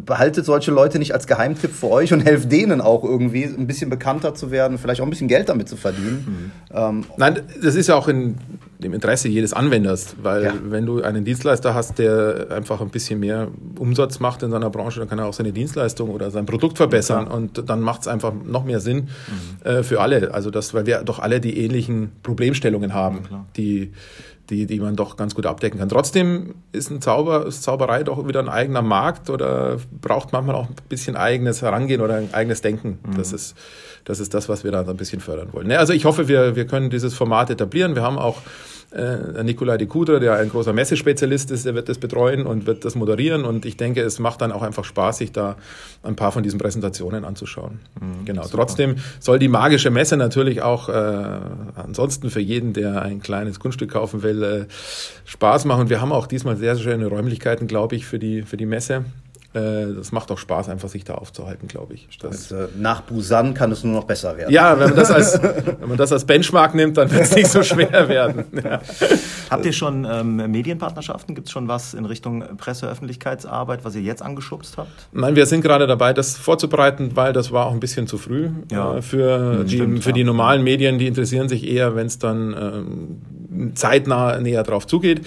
behaltet 0.06 0.46
solche 0.46 0.72
Leute 0.72 0.98
nicht 0.98 1.14
als 1.14 1.28
Geheimtipp 1.28 1.72
für 1.72 1.90
euch 1.90 2.14
und 2.14 2.22
helft 2.22 2.52
denen 2.52 2.82
auch 2.82 3.04
irgendwie 3.04 3.44
ein 3.44 3.68
bisschen 3.68 3.90
bekannter 3.90 4.34
zu 4.34 4.50
werden, 4.50 4.78
vielleicht 4.80 5.02
auch 5.02 5.06
ein 5.06 5.10
bisschen 5.12 5.28
Geld 5.28 5.50
damit 5.50 5.70
zu 5.70 5.78
verdienen. 5.78 6.52
Mhm. 6.72 6.76
Ähm, 6.76 7.06
Nein, 7.18 7.42
das 7.62 7.76
ist 7.76 7.88
ja 7.88 7.96
auch 7.96 8.08
in 8.08 8.36
dem 8.80 8.94
Interesse 8.94 9.30
jedes 9.30 9.54
Anwenders, 9.54 10.16
weil 10.22 10.44
ja. 10.44 10.54
wenn 10.64 10.86
du 10.86 11.02
einen 11.02 11.26
Dienstleister 11.26 11.74
hast, 11.74 12.00
der 12.00 12.48
einfach 12.50 12.82
ein 12.82 12.90
bisschen 12.90 13.20
mehr 13.20 13.50
Umsatz 13.78 14.20
macht 14.20 14.44
in 14.44 14.52
seiner 14.52 14.70
Branche, 14.70 15.00
dann 15.00 15.10
kann 15.10 15.20
er 15.20 15.26
auch 15.26 15.34
seine 15.34 15.52
Dienstleistung 15.52 16.10
oder 16.10 16.32
sein 16.32 16.46
Produkt 16.46 16.78
verbessern 16.78 17.28
ja. 17.28 17.34
und 17.34 17.70
dann 17.70 17.82
macht 17.82 18.02
es 18.02 18.08
einfach 18.08 18.34
noch 18.34 18.66
mehr 18.66 18.80
Sinn 18.80 19.10
mhm. 19.64 19.68
äh, 19.68 19.84
für 19.84 20.02
alle. 20.02 20.34
Also 20.34 20.50
das, 20.50 20.74
weil 20.74 20.83
wir 20.86 21.04
doch 21.04 21.20
alle 21.20 21.40
die 21.40 21.58
ähnlichen 21.60 22.12
Problemstellungen 22.24 22.94
haben, 22.94 23.46
die 23.56 23.92
die, 24.50 24.66
die 24.66 24.80
man 24.80 24.96
doch 24.96 25.16
ganz 25.16 25.36
gut 25.36 25.46
abdecken 25.46 25.80
kann. 25.80 25.90
Trotzdem 25.90 26.56
ist 26.72 26.92
ein 26.92 27.02
Zauber, 27.02 27.46
ist 27.46 27.64
Zauberei 27.64 28.04
doch 28.04 28.28
wieder 28.28 28.42
ein 28.42 28.50
eigener 28.50 28.82
Markt 28.82 29.30
oder 29.30 29.78
braucht 30.02 30.34
manchmal 30.34 30.56
auch 30.56 30.68
ein 30.68 30.76
bisschen 30.90 31.16
eigenes 31.16 31.62
Herangehen 31.62 32.02
oder 32.02 32.16
ein 32.16 32.34
eigenes 32.34 32.62
Denken. 32.62 33.00
Mhm. 33.06 33.18
Das, 33.18 33.32
ist, 33.32 33.56
das 34.04 34.20
ist 34.20 34.34
das, 34.34 34.50
was 34.50 34.64
wir 34.64 34.72
da 34.72 34.82
ein 34.82 34.98
bisschen 34.98 35.22
fördern 35.22 35.50
wollen. 35.54 35.72
Also 35.72 35.94
ich 35.94 36.06
hoffe, 36.06 36.28
wir, 36.28 36.56
wir 36.56 36.68
können 36.68 36.90
dieses 36.90 37.14
Format 37.14 37.50
etablieren. 37.50 37.96
Wir 37.96 38.04
haben 38.04 38.18
auch 38.18 38.42
äh, 38.94 39.44
Nikolai 39.44 39.78
de 39.78 39.88
Kudra, 39.88 40.20
der 40.20 40.36
ein 40.36 40.50
großer 40.50 40.74
Messespezialist 40.74 41.52
ist, 41.52 41.66
der 41.66 41.76
wird 41.76 41.90
das 41.90 41.98
betreuen 41.98 42.46
und 42.46 42.66
wird 42.66 42.86
das 42.86 42.96
moderieren. 42.96 43.46
Und 43.46 43.66
ich 43.66 43.78
denke, 43.78 44.02
es 44.02 44.20
macht 44.20 44.42
dann 44.42 44.52
auch 44.52 44.62
einfach 44.62 44.84
Spaß, 44.84 45.18
sich 45.18 45.32
da 45.32 45.56
ein 46.04 46.16
paar 46.16 46.32
von 46.32 46.44
diesen 46.44 46.60
Präsentationen 46.60 47.26
anzuschauen. 47.26 47.80
Mhm, 48.00 48.26
genau. 48.26 48.44
Super. 48.44 48.58
Trotzdem 48.58 48.96
soll 49.20 49.40
die 49.40 49.48
magische 49.48 49.90
Messe 49.90 50.18
natürlich 50.18 50.62
auch 50.62 50.90
äh, 50.90 50.94
ansonsten 51.76 52.30
für 52.30 52.42
jeden, 52.42 52.74
der 52.74 53.02
ein 53.02 53.22
kleines 53.22 53.60
Kunststück 53.60 53.92
kaufen 53.92 54.24
will, 54.24 54.44
äh, 54.44 54.66
Spaß 55.26 55.66
machen. 55.66 55.82
Und 55.82 55.90
wir 55.90 56.02
haben 56.02 56.12
auch 56.12 56.28
diesmal 56.28 56.58
sehr, 56.58 56.76
sehr 56.76 56.84
schöne 56.84 57.08
Räumlichkeiten, 57.08 57.68
glaube 57.68 57.96
ich, 57.96 58.06
für 58.06 58.20
die, 58.20 58.44
für 58.44 58.58
die 58.58 58.66
Messe. 58.66 59.06
Äh, 59.54 59.94
das 59.96 60.12
macht 60.12 60.32
auch 60.32 60.38
Spaß, 60.40 60.70
einfach 60.70 60.90
sich 60.90 61.04
da 61.04 61.14
aufzuhalten, 61.16 61.68
glaube 61.68 61.94
ich. 61.94 62.08
Das, 62.20 62.52
äh, 62.52 62.68
nach 62.76 63.02
Busan 63.02 63.54
kann 63.54 63.72
es 63.72 63.84
nur 63.84 63.94
noch 63.94 64.06
besser 64.06 64.36
werden. 64.36 64.52
Ja, 64.52 64.80
wenn 64.80 64.90
man 64.90 64.96
das 64.96 65.12
als, 65.12 65.40
wenn 65.80 65.90
man 65.90 65.98
das 65.98 66.12
als 66.12 66.26
Benchmark 66.26 66.74
nimmt, 66.74 66.98
dann 66.98 67.12
wird 67.12 67.22
es 67.22 67.36
nicht 67.36 67.50
so 67.50 67.62
schwer 67.64 68.10
werden. 68.10 68.46
Ja. 68.64 68.80
Habt 69.50 69.66
ihr 69.66 69.74
schon 69.74 70.08
ähm, 70.10 70.38
Medienpartnerschaften? 70.38 71.36
Gibt 71.36 71.48
es 71.48 71.52
schon 71.52 71.68
was 71.68 71.94
in 71.94 72.06
Richtung 72.06 72.44
Presse-Öffentlichkeitsarbeit, 72.56 73.84
was 73.84 73.94
ihr 73.96 74.02
jetzt 74.02 74.22
angeschubst 74.22 74.78
habt? 74.78 75.08
Nein, 75.12 75.36
wir 75.36 75.46
sind 75.46 75.62
gerade 75.62 75.86
dabei, 75.86 76.14
das 76.14 76.38
vorzubereiten, 76.38 77.12
weil 77.16 77.34
das 77.34 77.52
war 77.52 77.66
auch 77.66 77.74
ein 77.74 77.82
bisschen 77.82 78.08
zu 78.08 78.18
früh 78.18 78.52
ja. 78.72 78.96
äh, 78.96 79.02
für, 79.02 79.60
hm, 79.60 79.66
die, 79.66 79.76
stimmt, 79.76 80.04
für 80.04 80.14
die 80.14 80.24
normalen 80.24 80.64
Medien. 80.64 80.98
Die 80.98 81.08
interessieren 81.08 81.50
sich 81.50 81.68
eher, 81.68 81.96
wenn 81.96 82.08
es 82.08 82.20
dann 82.20 82.56
ähm, 82.58 83.22
zeitnah 83.76 84.40
näher 84.40 84.64
drauf 84.64 84.88
zugeht. 84.88 85.22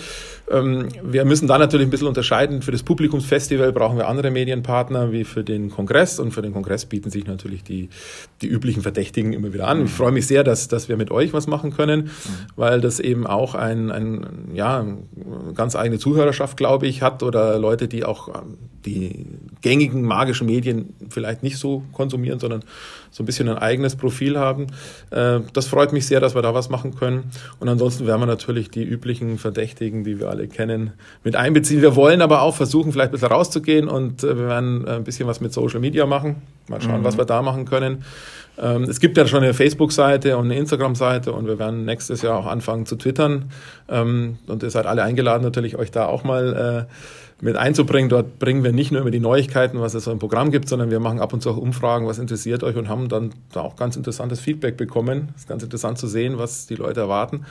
Ähm, 0.51 0.89
wir 1.03 1.25
müssen 1.25 1.49
da 1.49 1.59
natürlich 1.59 1.87
ein 1.87 1.91
bisschen 1.91 2.07
unterscheiden. 2.07 2.63
Für 2.63 2.71
das 2.71 2.83
Publikumsfestival 2.83 3.73
brauchen 3.73 3.99
wir 3.99 4.09
andere 4.09 4.31
Medienpartner 4.31 5.13
wie 5.13 5.25
für 5.25 5.43
den 5.43 5.71
Kongress 5.71 6.19
und 6.19 6.33
für 6.33 6.43
den 6.43 6.53
Kongress 6.53 6.87
bieten 6.87 7.11
sich 7.11 7.27
natürlich 7.27 7.65
die, 7.65 7.89
die 8.43 8.47
üblichen 8.47 8.83
Verdächtigen 8.83 9.33
immer 9.33 9.53
wieder 9.53 9.67
an. 9.67 9.87
Ich 9.87 9.91
freue 9.91 10.13
mich 10.13 10.27
sehr, 10.27 10.45
dass, 10.45 10.69
dass 10.69 10.89
wir 10.89 10.97
mit 10.97 11.11
euch 11.11 11.33
was 11.33 11.47
machen 11.47 11.73
können, 11.73 12.11
weil 12.55 12.81
das 12.81 13.01
eben 13.01 13.27
auch 13.27 13.55
ein, 13.55 13.91
ein 13.91 14.27
ja, 14.55 14.87
ganz 15.55 15.75
eigene 15.75 15.99
Zuhörerschaft, 15.99 16.57
glaube 16.57 16.87
ich, 16.87 17.03
hat 17.03 17.23
oder 17.23 17.59
Leute, 17.59 17.89
die 17.89 18.05
auch 18.05 18.29
ähm, 18.29 18.57
die 18.85 19.27
gängigen 19.63 20.03
magischen 20.03 20.47
Medien 20.47 20.95
vielleicht 21.11 21.43
nicht 21.43 21.59
so 21.59 21.83
konsumieren, 21.93 22.39
sondern 22.39 22.63
so 23.17 23.23
ein 23.23 23.27
bisschen 23.27 23.49
ein 23.49 23.57
eigenes 23.57 23.97
Profil 23.97 24.39
haben. 24.39 24.67
Äh, 25.11 25.41
das 25.55 25.69
freut 25.69 25.95
mich 25.95 26.07
sehr, 26.07 26.21
dass 26.21 26.35
wir 26.35 26.43
da 26.43 26.53
was 26.53 26.69
machen 26.69 26.95
können. 26.95 27.31
Und 27.59 27.67
ansonsten 27.67 28.07
werden 28.07 28.21
wir 28.21 28.27
natürlich 28.27 28.71
die 28.71 28.85
üblichen 28.85 29.39
Verdächtigen, 29.39 30.05
die 30.05 30.21
wir 30.21 30.29
alle 30.29 30.49
kennen, 30.49 30.93
mit 31.25 31.35
einbeziehen. 31.35 31.81
Wir 31.81 31.97
wollen 31.97 32.21
aber 32.21 32.43
auch 32.43 32.55
versuchen, 32.55 32.93
vielleicht 32.93 33.09
ein 33.09 33.13
bisschen 33.13 33.29
rauszugehen 33.29 33.89
und 33.89 34.23
äh, 34.23 34.37
wir 34.37 34.49
werden 34.49 34.87
ein 34.87 35.05
bisschen 35.05 35.27
was 35.27 35.41
mit 35.41 35.55
Social 35.55 35.81
Media 35.81 36.05
machen. 36.05 36.43
Mal 36.69 36.83
schauen, 36.83 37.01
mhm. 37.01 37.05
was 37.05 37.17
wir 37.17 37.25
da 37.25 37.41
machen 37.41 37.65
können. 37.65 38.05
Ähm, 38.59 38.85
es 38.85 39.01
gibt 39.01 39.17
ja 39.17 39.27
schon 39.27 39.43
eine 39.43 39.55
Facebook-Seite 39.55 40.37
und 40.37 40.47
eine 40.47 40.57
Instagram-Seite 40.57 41.33
und 41.33 41.47
wir 41.47 41.59
werden 41.59 41.85
nächstes 41.85 42.23
Jahr 42.23 42.39
auch 42.39 42.47
anfangen 42.47 42.87
zu 42.87 42.97
twittern. 42.97 43.51
Ähm, 43.89 44.39
und 44.47 44.63
ihr 44.63 44.71
seid 44.71 44.87
alle 44.87 45.03
eingeladen, 45.03 45.43
natürlich 45.43 45.77
euch 45.77 45.91
da 45.91 46.07
auch 46.07 46.25
mal 46.25 46.87
äh, 46.89 46.93
mit 47.41 47.57
einzubringen. 47.57 48.09
Dort 48.09 48.39
bringen 48.39 48.65
wir 48.65 48.73
nicht 48.73 48.93
nur 48.93 49.03
über 49.03 49.11
die 49.11 49.21
Neuigkeiten, 49.21 49.81
was 49.81 49.95
es 49.95 50.05
so 50.05 50.13
im 50.13 50.19
Programm 50.19 50.51
gibt, 50.51 50.69
sondern 50.69 50.91
wir 50.91 51.01
machen 51.01 51.21
ab 51.21 51.33
und 51.33 51.43
zu 51.43 51.51
auch 51.51 51.57
Umfragen, 51.59 52.07
was 52.07 52.19
interessiert 52.19 52.63
euch 52.63 52.77
und 52.77 52.89
haben 52.89 53.09
dann 53.09 53.31
da 53.53 53.61
auch 53.61 53.77
ganz 53.77 53.97
interessantes 53.97 54.41
Feedback 54.41 54.77
bekommen. 54.77 55.29
Es 55.35 55.43
ist 55.43 55.49
ganz 55.49 55.63
interessant 55.63 55.99
zu 55.99 56.07
sehen, 56.07 56.39
was 56.39 56.67
die 56.67 56.77
Leute 56.77 57.01
erwarten 57.01 57.45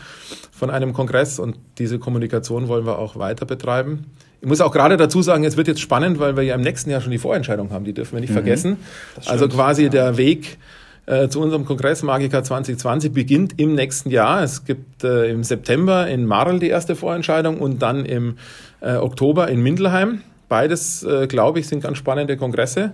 von 0.52 0.72
einem 0.72 0.94
Kongress 0.94 1.38
und 1.40 1.58
diese 1.78 2.00
Kommunikation 2.00 2.68
wollen 2.68 2.86
wir 2.86 2.98
auch 2.98 3.18
weiter 3.18 3.46
betreiben. 3.46 4.06
Ich 4.42 4.48
muss 4.48 4.62
auch 4.62 4.72
gerade 4.72 4.98
dazu 4.98 5.22
sagen, 5.22 5.44
es 5.44 5.58
wird 5.58 5.68
jetzt 5.68 5.82
spannend, 5.82 6.20
weil 6.20 6.36
wir 6.36 6.44
ja 6.44 6.56
im 6.56 6.62
nächsten 6.62 6.90
Jahr 6.90 7.02
schon 7.02 7.12
die 7.12 7.18
Vorentscheidung 7.18 7.72
haben, 7.72 7.86
die 7.86 7.94
dürfen 7.94 8.14
wir 8.14 8.22
nicht 8.22 8.30
mhm. 8.30 8.36
vergessen. 8.36 8.78
Also 9.26 9.48
quasi 9.48 9.84
ja. 9.84 9.90
der 9.90 10.18
Weg 10.18 10.58
äh, 11.06 11.28
zu 11.30 11.40
unserem 11.42 11.66
Kongress 11.66 12.04
Magica 12.04 12.44
2020 12.44 13.12
beginnt 13.12 13.60
im 13.60 13.76
nächsten 13.76 14.10
Jahr. 14.10 14.44
Es 14.44 14.66
gibt 14.66 15.04
äh, 15.04 15.30
im 15.30 15.44
September 15.44 16.08
in 16.08 16.26
Marl 16.26 16.60
die 16.60 16.70
erste 16.70 16.96
Vorentscheidung 16.96 17.60
und 17.60 17.82
dann 17.82 18.06
im 18.06 18.38
äh, 18.82 18.96
Oktober 18.96 19.48
in 19.48 19.62
Mindelheim. 19.62 20.22
Beides, 20.50 21.04
äh, 21.04 21.28
glaube 21.28 21.60
ich, 21.60 21.68
sind 21.68 21.84
ganz 21.84 21.98
spannende 21.98 22.38
Kongresse. 22.38 22.94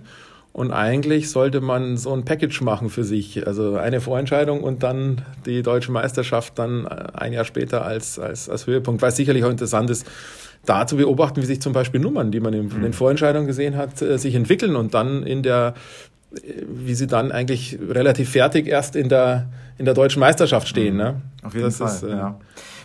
Und 0.54 0.72
eigentlich 0.72 1.30
sollte 1.30 1.62
man 1.62 1.96
so 1.96 2.12
ein 2.14 2.26
Package 2.26 2.60
machen 2.62 2.90
für 2.90 3.06
sich. 3.06 3.48
Also 3.48 3.76
eine 3.76 4.02
Vorentscheidung 4.02 4.62
und 4.62 4.84
dann 4.84 5.22
die 5.46 5.62
deutsche 5.62 5.94
Meisterschaft 5.94 6.60
dann 6.60 6.86
äh, 6.86 6.90
ein 7.14 7.32
Jahr 7.32 7.46
später 7.46 7.86
als, 7.86 8.20
als, 8.20 8.50
als 8.50 8.68
Höhepunkt, 8.68 9.02
weil 9.02 9.10
es 9.10 9.16
sicherlich 9.16 9.46
auch 9.46 9.50
interessant 9.50 9.90
ist, 9.90 10.06
da 10.66 10.86
zu 10.86 10.98
beobachten, 10.98 11.42
wie 11.42 11.46
sich 11.46 11.62
zum 11.62 11.74
Beispiel 11.74 12.00
Nummern, 12.00 12.32
die 12.32 12.40
man 12.40 12.54
in 12.54 12.70
den 12.70 12.82
mhm. 12.82 12.94
Vorentscheidungen 12.94 13.48
gesehen 13.48 13.78
hat, 13.78 13.98
sich 13.98 14.36
entwickeln 14.36 14.76
und 14.76 14.94
dann 14.94 15.24
in 15.24 15.42
der, 15.42 15.74
wie 16.32 16.96
sie 16.96 17.08
dann 17.08 17.32
eigentlich 17.32 17.78
relativ 17.90 18.30
fertig 18.32 18.68
erst 18.68 18.96
in 18.96 19.10
der, 19.10 19.50
in 19.78 19.86
der 19.86 19.94
deutschen 19.94 20.20
Meisterschaft 20.20 20.68
stehen. 20.68 20.96
Ne? 20.96 21.22
Auf 21.44 21.54
jeden 21.54 21.66
das 21.66 21.78
Fall, 21.78 21.88
ist, 21.88 22.04
äh, 22.04 22.10
ja 22.10 22.40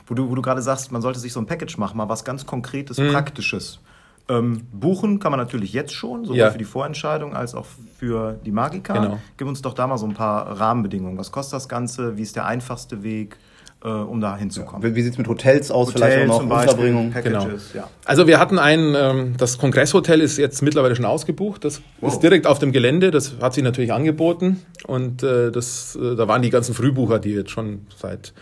wo 0.06 0.14
du, 0.14 0.30
wo 0.30 0.34
du 0.34 0.42
gerade 0.42 0.62
sagst, 0.62 0.92
man 0.92 1.02
sollte 1.02 1.18
sich 1.18 1.32
so 1.32 1.40
ein 1.40 1.46
Package 1.46 1.78
machen, 1.78 1.96
mal 1.96 2.08
was 2.08 2.24
ganz 2.24 2.46
Konkretes, 2.46 2.98
mhm. 2.98 3.12
Praktisches. 3.12 3.80
Ähm, 4.28 4.66
buchen 4.72 5.20
kann 5.20 5.30
man 5.30 5.38
natürlich 5.38 5.72
jetzt 5.72 5.94
schon, 5.94 6.24
sowohl 6.24 6.38
ja. 6.38 6.50
für 6.50 6.58
die 6.58 6.64
Vorentscheidung 6.64 7.34
als 7.34 7.54
auch 7.54 7.66
für 7.98 8.38
die 8.44 8.50
Magica. 8.50 8.94
Genau. 8.94 9.18
Gib 9.36 9.46
uns 9.46 9.62
doch 9.62 9.72
da 9.72 9.86
mal 9.86 9.98
so 9.98 10.06
ein 10.06 10.14
paar 10.14 10.58
Rahmenbedingungen. 10.60 11.16
Was 11.16 11.30
kostet 11.30 11.54
das 11.54 11.68
Ganze? 11.68 12.16
Wie 12.16 12.22
ist 12.22 12.34
der 12.34 12.46
einfachste 12.46 13.04
Weg? 13.04 13.36
Äh, 13.84 13.88
um 13.88 14.22
da 14.22 14.38
hinzukommen. 14.38 14.88
Ja. 14.88 14.96
Wie 14.96 15.02
sieht 15.02 15.12
es 15.12 15.18
mit 15.18 15.28
Hotels 15.28 15.70
aus? 15.70 15.88
Hotel 15.88 16.10
vielleicht 16.10 16.30
auch 16.30 16.42
noch 16.42 16.60
Unterbringung? 16.60 17.12
Genau. 17.22 17.46
Ja. 17.74 17.90
Also 18.06 18.26
wir 18.26 18.40
hatten 18.40 18.58
ein, 18.58 18.94
ähm, 18.96 19.34
das 19.36 19.58
Kongresshotel 19.58 20.22
ist 20.22 20.38
jetzt 20.38 20.62
mittlerweile 20.62 20.96
schon 20.96 21.04
ausgebucht. 21.04 21.62
Das 21.62 21.82
wow. 22.00 22.10
ist 22.10 22.20
direkt 22.20 22.46
auf 22.46 22.58
dem 22.58 22.72
Gelände. 22.72 23.10
Das 23.10 23.34
hat 23.40 23.52
sich 23.52 23.62
natürlich 23.62 23.92
angeboten. 23.92 24.62
Und 24.86 25.22
äh, 25.22 25.52
das, 25.52 25.94
äh, 25.94 26.16
da 26.16 26.26
waren 26.26 26.40
die 26.40 26.48
ganzen 26.48 26.74
Frühbucher, 26.74 27.18
die 27.18 27.32
jetzt 27.32 27.50
schon 27.50 27.86
seit 27.96 28.32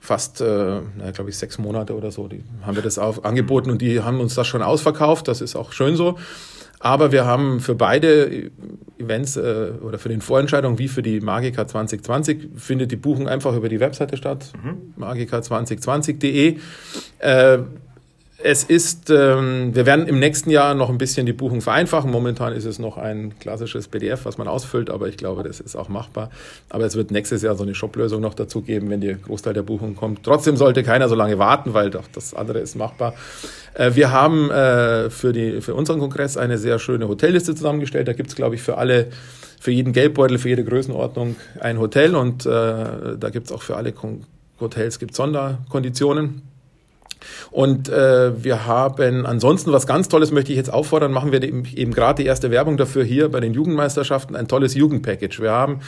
fast, 0.00 0.40
äh, 0.40 0.80
glaube 1.12 1.30
ich, 1.30 1.36
sechs 1.36 1.58
Monate 1.58 1.94
oder 1.94 2.10
so, 2.10 2.26
die 2.26 2.42
haben 2.62 2.74
wir 2.74 2.82
das 2.82 2.98
auf, 2.98 3.24
angeboten 3.24 3.70
und 3.70 3.82
die 3.82 4.00
haben 4.00 4.20
uns 4.20 4.34
das 4.34 4.48
schon 4.48 4.62
ausverkauft. 4.62 5.28
Das 5.28 5.40
ist 5.42 5.54
auch 5.54 5.72
schön 5.72 5.96
so. 5.96 6.18
Aber 6.84 7.12
wir 7.12 7.24
haben 7.24 7.60
für 7.60 7.76
beide 7.76 8.50
Events 8.98 9.36
äh, 9.36 9.72
oder 9.82 10.00
für 10.00 10.08
den 10.08 10.20
Vorentscheidungen 10.20 10.80
wie 10.80 10.88
für 10.88 11.02
die 11.02 11.20
Magica 11.20 11.64
2020 11.64 12.48
findet 12.56 12.90
die 12.90 12.96
Buchung 12.96 13.28
einfach 13.28 13.54
über 13.54 13.68
die 13.68 13.78
Webseite 13.78 14.16
statt, 14.16 14.52
mhm. 14.60 15.00
magica2020.de. 15.00 16.58
Äh, 17.20 17.58
es 18.44 18.64
ist, 18.64 19.10
ähm, 19.10 19.74
wir 19.74 19.86
werden 19.86 20.06
im 20.06 20.18
nächsten 20.18 20.50
Jahr 20.50 20.74
noch 20.74 20.90
ein 20.90 20.98
bisschen 20.98 21.26
die 21.26 21.32
Buchung 21.32 21.60
vereinfachen. 21.60 22.10
Momentan 22.10 22.52
ist 22.52 22.64
es 22.64 22.78
noch 22.78 22.96
ein 22.96 23.38
klassisches 23.38 23.88
PDF, 23.88 24.24
was 24.24 24.38
man 24.38 24.48
ausfüllt, 24.48 24.90
aber 24.90 25.08
ich 25.08 25.16
glaube, 25.16 25.42
das 25.42 25.60
ist 25.60 25.76
auch 25.76 25.88
machbar. 25.88 26.30
Aber 26.68 26.84
es 26.84 26.96
wird 26.96 27.10
nächstes 27.10 27.42
Jahr 27.42 27.54
so 27.54 27.62
eine 27.62 27.74
Shop-Lösung 27.74 28.20
noch 28.20 28.34
dazu 28.34 28.62
geben, 28.62 28.90
wenn 28.90 29.00
der 29.00 29.14
Großteil 29.14 29.54
der 29.54 29.62
Buchung 29.62 29.96
kommt. 29.96 30.22
Trotzdem 30.24 30.56
sollte 30.56 30.82
keiner 30.82 31.08
so 31.08 31.14
lange 31.14 31.38
warten, 31.38 31.74
weil 31.74 31.90
doch 31.90 32.04
das 32.12 32.34
andere 32.34 32.58
ist 32.58 32.74
machbar. 32.76 33.14
Äh, 33.74 33.94
wir 33.94 34.12
haben 34.12 34.50
äh, 34.50 35.10
für, 35.10 35.32
die, 35.32 35.60
für 35.60 35.74
unseren 35.74 36.00
Kongress 36.00 36.36
eine 36.36 36.58
sehr 36.58 36.78
schöne 36.78 37.08
Hotelliste 37.08 37.54
zusammengestellt. 37.54 38.08
Da 38.08 38.12
gibt 38.12 38.30
es, 38.30 38.36
glaube 38.36 38.54
ich, 38.54 38.62
für 38.62 38.78
alle 38.78 39.08
für 39.60 39.70
jeden 39.70 39.92
Geldbeutel, 39.92 40.38
für 40.38 40.48
jede 40.48 40.64
Größenordnung 40.64 41.36
ein 41.60 41.78
Hotel 41.78 42.16
und 42.16 42.46
äh, 42.46 42.48
da 42.48 43.30
gibt 43.30 43.46
es 43.46 43.52
auch 43.52 43.62
für 43.62 43.76
alle 43.76 43.94
Hotels 44.58 44.98
gibt's 44.98 45.16
Sonderkonditionen. 45.16 46.51
Und 47.50 47.88
äh, 47.88 48.42
wir 48.42 48.66
haben 48.66 49.26
ansonsten 49.26 49.72
was 49.72 49.86
ganz 49.86 50.08
Tolles, 50.08 50.30
möchte 50.30 50.52
ich 50.52 50.58
jetzt 50.58 50.72
auffordern, 50.72 51.12
machen 51.12 51.32
wir 51.32 51.42
eben, 51.42 51.64
eben 51.74 51.92
gerade 51.92 52.22
die 52.22 52.28
erste 52.28 52.50
Werbung 52.50 52.76
dafür 52.76 53.04
hier 53.04 53.30
bei 53.30 53.40
den 53.40 53.52
Jugendmeisterschaften, 53.54 54.36
ein 54.36 54.48
tolles 54.48 54.74
Jugendpackage. 54.74 55.40
Wir 55.40 55.52
haben 55.52 55.80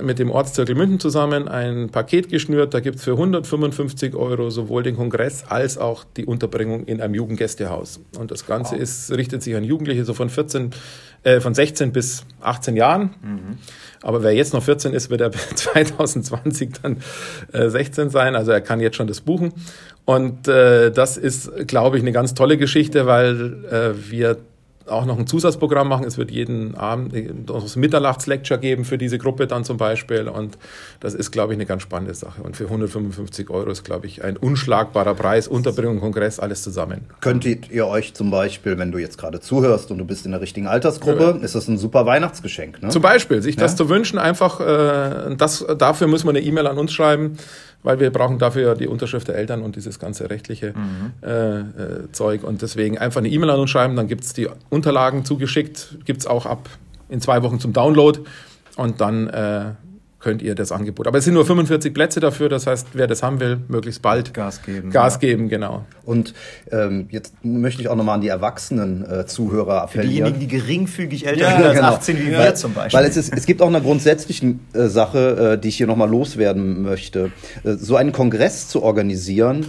mit 0.00 0.18
dem 0.18 0.30
Ortszirkel 0.30 0.74
München 0.74 1.00
zusammen 1.00 1.48
ein 1.48 1.88
Paket 1.90 2.28
geschnürt. 2.28 2.74
Da 2.74 2.80
gibt 2.80 2.96
es 2.96 3.04
für 3.04 3.12
155 3.12 4.14
Euro 4.14 4.50
sowohl 4.50 4.82
den 4.82 4.96
Kongress 4.96 5.44
als 5.48 5.78
auch 5.78 6.04
die 6.04 6.24
Unterbringung 6.24 6.84
in 6.84 7.00
einem 7.00 7.14
Jugendgästehaus. 7.14 8.00
Und 8.18 8.30
das 8.30 8.46
Ganze 8.46 8.74
wow. 8.74 8.80
ist, 8.80 9.10
richtet 9.12 9.42
sich 9.42 9.54
an 9.56 9.64
Jugendliche 9.64 10.04
so 10.04 10.14
von 10.14 10.28
14, 10.28 10.70
äh, 11.22 11.40
von 11.40 11.54
16 11.54 11.92
bis 11.92 12.24
18 12.40 12.76
Jahren. 12.76 13.14
Mhm. 13.22 13.58
Aber 14.02 14.22
wer 14.22 14.32
jetzt 14.32 14.52
noch 14.52 14.62
14 14.62 14.92
ist, 14.92 15.10
wird 15.10 15.20
er 15.20 15.32
2020 15.54 16.70
dann 16.82 16.98
äh, 17.52 17.68
16 17.68 18.10
sein. 18.10 18.36
Also 18.36 18.52
er 18.52 18.60
kann 18.60 18.80
jetzt 18.80 18.96
schon 18.96 19.06
das 19.06 19.20
buchen. 19.20 19.52
Und 20.04 20.46
äh, 20.46 20.92
das 20.92 21.16
ist, 21.16 21.66
glaube 21.66 21.96
ich, 21.96 22.02
eine 22.02 22.12
ganz 22.12 22.34
tolle 22.34 22.56
Geschichte, 22.56 23.06
weil 23.06 23.64
äh, 23.70 24.10
wir 24.10 24.36
auch 24.88 25.04
noch 25.04 25.18
ein 25.18 25.26
Zusatzprogramm 25.26 25.88
machen. 25.88 26.04
Es 26.04 26.18
wird 26.18 26.30
jeden 26.30 26.74
Abend 26.74 27.48
noch 27.48 27.62
ein 27.62 27.80
Mitternachtslecture 27.80 28.58
geben 28.58 28.84
für 28.84 28.98
diese 28.98 29.18
Gruppe 29.18 29.46
dann 29.46 29.64
zum 29.64 29.76
Beispiel. 29.76 30.28
Und 30.28 30.58
das 31.00 31.14
ist, 31.14 31.30
glaube 31.30 31.52
ich, 31.52 31.56
eine 31.56 31.66
ganz 31.66 31.82
spannende 31.82 32.14
Sache. 32.14 32.42
Und 32.42 32.56
für 32.56 32.64
155 32.64 33.50
Euro 33.50 33.70
ist, 33.70 33.84
glaube 33.84 34.06
ich, 34.06 34.22
ein 34.24 34.36
unschlagbarer 34.36 35.14
Preis. 35.14 35.48
Unterbringung, 35.48 36.00
Kongress, 36.00 36.38
alles 36.38 36.62
zusammen. 36.62 37.02
Könntet 37.20 37.70
ihr 37.70 37.86
euch 37.86 38.14
zum 38.14 38.30
Beispiel, 38.30 38.78
wenn 38.78 38.92
du 38.92 38.98
jetzt 38.98 39.18
gerade 39.18 39.40
zuhörst 39.40 39.90
und 39.90 39.98
du 39.98 40.04
bist 40.04 40.24
in 40.24 40.32
der 40.32 40.40
richtigen 40.40 40.66
Altersgruppe, 40.66 41.36
ja. 41.38 41.44
ist 41.44 41.54
das 41.54 41.68
ein 41.68 41.78
super 41.78 42.06
Weihnachtsgeschenk. 42.06 42.82
Ne? 42.82 42.88
Zum 42.88 43.02
Beispiel, 43.02 43.42
sich 43.42 43.56
das 43.56 43.76
zu 43.76 43.88
wünschen, 43.88 44.18
einfach, 44.18 44.60
äh, 44.60 45.36
das, 45.36 45.64
dafür 45.78 46.06
muss 46.06 46.24
man 46.24 46.36
eine 46.36 46.44
E-Mail 46.44 46.66
an 46.66 46.78
uns 46.78 46.92
schreiben 46.92 47.36
weil 47.86 48.00
wir 48.00 48.10
brauchen 48.10 48.40
dafür 48.40 48.62
ja 48.62 48.74
die 48.74 48.88
Unterschrift 48.88 49.28
der 49.28 49.36
Eltern 49.36 49.62
und 49.62 49.76
dieses 49.76 50.00
ganze 50.00 50.28
rechtliche 50.28 50.74
mhm. 50.76 51.12
äh, 51.22 51.60
äh, 51.60 51.64
Zeug. 52.10 52.42
Und 52.42 52.60
deswegen 52.60 52.98
einfach 52.98 53.20
eine 53.20 53.28
E-Mail 53.28 53.50
an 53.50 53.60
uns 53.60 53.70
schreiben, 53.70 53.94
dann 53.94 54.08
gibt 54.08 54.24
es 54.24 54.32
die 54.32 54.48
Unterlagen 54.70 55.24
zugeschickt, 55.24 55.98
gibt 56.04 56.20
es 56.20 56.26
auch 56.26 56.46
ab 56.46 56.68
in 57.08 57.20
zwei 57.20 57.44
Wochen 57.44 57.60
zum 57.60 57.72
Download 57.72 58.18
und 58.74 59.00
dann 59.00 59.28
äh, 59.28 59.66
könnt 60.26 60.42
ihr 60.42 60.56
das 60.56 60.72
Angebot. 60.72 61.06
Aber 61.06 61.18
es 61.18 61.24
sind 61.24 61.34
nur 61.34 61.46
45 61.46 61.94
Plätze 61.94 62.18
dafür, 62.18 62.48
das 62.48 62.66
heißt, 62.66 62.88
wer 62.94 63.06
das 63.06 63.22
haben 63.22 63.38
will, 63.38 63.58
möglichst 63.68 64.02
bald 64.02 64.34
Gas 64.34 64.60
geben. 64.60 64.90
Gas 64.90 65.14
ja. 65.14 65.18
geben, 65.20 65.48
genau. 65.48 65.84
Und 66.04 66.34
ähm, 66.72 67.06
jetzt 67.12 67.32
möchte 67.44 67.80
ich 67.80 67.86
auch 67.88 67.94
nochmal 67.94 68.16
an 68.16 68.22
die 68.22 68.28
erwachsenen 68.28 69.08
äh, 69.08 69.24
Zuhörer 69.26 69.82
appellieren. 69.82 70.08
Für 70.08 70.32
diejenigen, 70.32 70.40
die 70.40 70.48
geringfügig 70.48 71.28
älter 71.28 71.42
ja, 71.42 71.56
sind 71.56 71.64
als 71.64 71.76
genau. 71.76 71.88
18 71.92 72.18
wie 72.18 72.30
wir 72.32 72.54
zum 72.56 72.74
Beispiel. 72.74 72.98
Weil 72.98 73.06
es, 73.08 73.16
ist, 73.16 73.32
es 73.32 73.46
gibt 73.46 73.62
auch 73.62 73.68
eine 73.68 73.80
grundsätzliche 73.80 74.56
äh, 74.72 74.88
Sache, 74.88 75.52
äh, 75.52 75.60
die 75.60 75.68
ich 75.68 75.76
hier 75.76 75.86
nochmal 75.86 76.10
loswerden 76.10 76.82
möchte. 76.82 77.30
Äh, 77.62 77.74
so 77.74 77.94
einen 77.94 78.10
Kongress 78.10 78.66
zu 78.66 78.82
organisieren, 78.82 79.66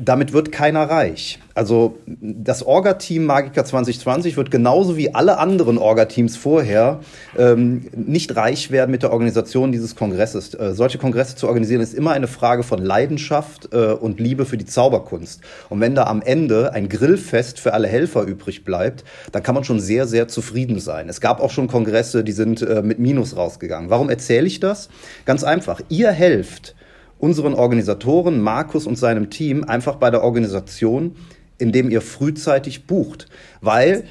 damit 0.00 0.32
wird 0.32 0.52
keiner 0.52 0.84
reich. 0.84 1.38
Also 1.54 1.98
das 2.06 2.62
Orga-Team 2.62 3.24
Magica 3.24 3.64
2020 3.64 4.36
wird 4.36 4.50
genauso 4.50 4.96
wie 4.96 5.14
alle 5.14 5.38
anderen 5.38 5.76
Orga-Teams 5.76 6.36
vorher 6.36 7.00
ähm, 7.36 7.88
nicht 7.96 8.36
reich 8.36 8.70
werden 8.70 8.92
mit 8.92 9.02
der 9.02 9.12
Organisation 9.12 9.72
dieses 9.72 9.96
Kongresses. 9.96 10.54
Äh, 10.54 10.74
solche 10.74 10.98
Kongresse 10.98 11.34
zu 11.34 11.48
organisieren 11.48 11.80
ist 11.80 11.94
immer 11.94 12.12
eine 12.12 12.28
Frage 12.28 12.62
von 12.62 12.78
Leidenschaft 12.78 13.70
äh, 13.72 13.92
und 13.92 14.20
Liebe 14.20 14.44
für 14.44 14.56
die 14.56 14.66
Zauberkunst. 14.66 15.40
Und 15.68 15.80
wenn 15.80 15.96
da 15.96 16.04
am 16.04 16.22
Ende 16.22 16.72
ein 16.74 16.88
Grillfest 16.88 17.58
für 17.58 17.72
alle 17.72 17.88
Helfer 17.88 18.22
übrig 18.22 18.64
bleibt, 18.64 19.02
dann 19.32 19.42
kann 19.42 19.56
man 19.56 19.64
schon 19.64 19.80
sehr, 19.80 20.06
sehr 20.06 20.28
zufrieden 20.28 20.78
sein. 20.78 21.08
Es 21.08 21.20
gab 21.20 21.40
auch 21.40 21.50
schon 21.50 21.66
Kongresse, 21.66 22.22
die 22.22 22.32
sind 22.32 22.62
äh, 22.62 22.82
mit 22.82 23.00
Minus 23.00 23.36
rausgegangen. 23.36 23.90
Warum 23.90 24.10
erzähle 24.10 24.46
ich 24.46 24.60
das? 24.60 24.88
Ganz 25.24 25.42
einfach. 25.42 25.80
Ihr 25.88 26.12
helft 26.12 26.76
unseren 27.18 27.54
Organisatoren, 27.54 28.40
Markus 28.40 28.86
und 28.86 28.96
seinem 28.96 29.30
Team, 29.30 29.64
einfach 29.64 29.96
bei 29.96 30.10
der 30.10 30.22
Organisation, 30.22 31.16
indem 31.58 31.90
ihr 31.90 32.00
frühzeitig 32.00 32.86
bucht. 32.86 33.26
Weil 33.60 34.04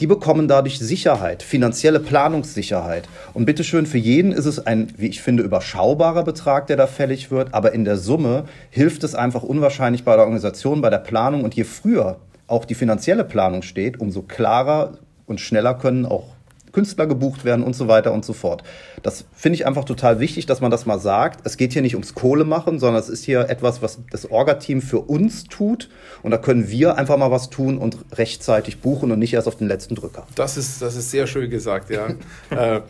die 0.00 0.06
bekommen 0.08 0.48
dadurch 0.48 0.80
Sicherheit, 0.80 1.42
finanzielle 1.42 2.00
Planungssicherheit. 2.00 3.08
Und 3.32 3.44
bitteschön, 3.44 3.86
für 3.86 3.98
jeden 3.98 4.32
ist 4.32 4.46
es 4.46 4.66
ein, 4.66 4.92
wie 4.96 5.06
ich 5.06 5.22
finde, 5.22 5.44
überschaubarer 5.44 6.24
Betrag, 6.24 6.66
der 6.66 6.76
da 6.76 6.88
fällig 6.88 7.30
wird. 7.30 7.54
Aber 7.54 7.72
in 7.72 7.84
der 7.84 7.96
Summe 7.96 8.44
hilft 8.70 9.04
es 9.04 9.14
einfach 9.14 9.44
unwahrscheinlich 9.44 10.02
bei 10.04 10.16
der 10.16 10.24
Organisation, 10.24 10.80
bei 10.80 10.90
der 10.90 10.98
Planung. 10.98 11.44
Und 11.44 11.54
je 11.54 11.64
früher 11.64 12.18
auch 12.48 12.64
die 12.64 12.74
finanzielle 12.74 13.24
Planung 13.24 13.62
steht, 13.62 14.00
umso 14.00 14.22
klarer 14.22 14.98
und 15.26 15.40
schneller 15.40 15.74
können 15.74 16.06
auch 16.06 16.33
Künstler 16.74 17.06
gebucht 17.06 17.44
werden 17.44 17.64
und 17.64 17.74
so 17.74 17.88
weiter 17.88 18.12
und 18.12 18.24
so 18.24 18.32
fort. 18.32 18.62
Das 19.02 19.24
finde 19.34 19.54
ich 19.56 19.66
einfach 19.66 19.84
total 19.84 20.20
wichtig, 20.20 20.46
dass 20.46 20.60
man 20.60 20.70
das 20.70 20.84
mal 20.84 20.98
sagt. 20.98 21.40
Es 21.46 21.56
geht 21.56 21.72
hier 21.72 21.82
nicht 21.82 21.94
ums 21.94 22.14
Kohle 22.14 22.44
machen, 22.44 22.78
sondern 22.78 23.00
es 23.00 23.08
ist 23.08 23.24
hier 23.24 23.48
etwas, 23.48 23.80
was 23.80 24.00
das 24.10 24.30
Orga-Team 24.30 24.82
für 24.82 24.98
uns 25.00 25.44
tut. 25.44 25.88
Und 26.22 26.32
da 26.32 26.38
können 26.38 26.68
wir 26.68 26.96
einfach 26.98 27.16
mal 27.16 27.30
was 27.30 27.48
tun 27.48 27.78
und 27.78 27.96
rechtzeitig 28.12 28.80
buchen 28.80 29.12
und 29.12 29.18
nicht 29.18 29.32
erst 29.32 29.48
auf 29.48 29.56
den 29.56 29.68
letzten 29.68 29.94
Drücker. 29.94 30.26
Das 30.34 30.56
ist, 30.56 30.82
das 30.82 30.96
ist 30.96 31.10
sehr 31.10 31.26
schön 31.26 31.48
gesagt, 31.48 31.90
ja. 31.90 32.08
äh, 32.50 32.80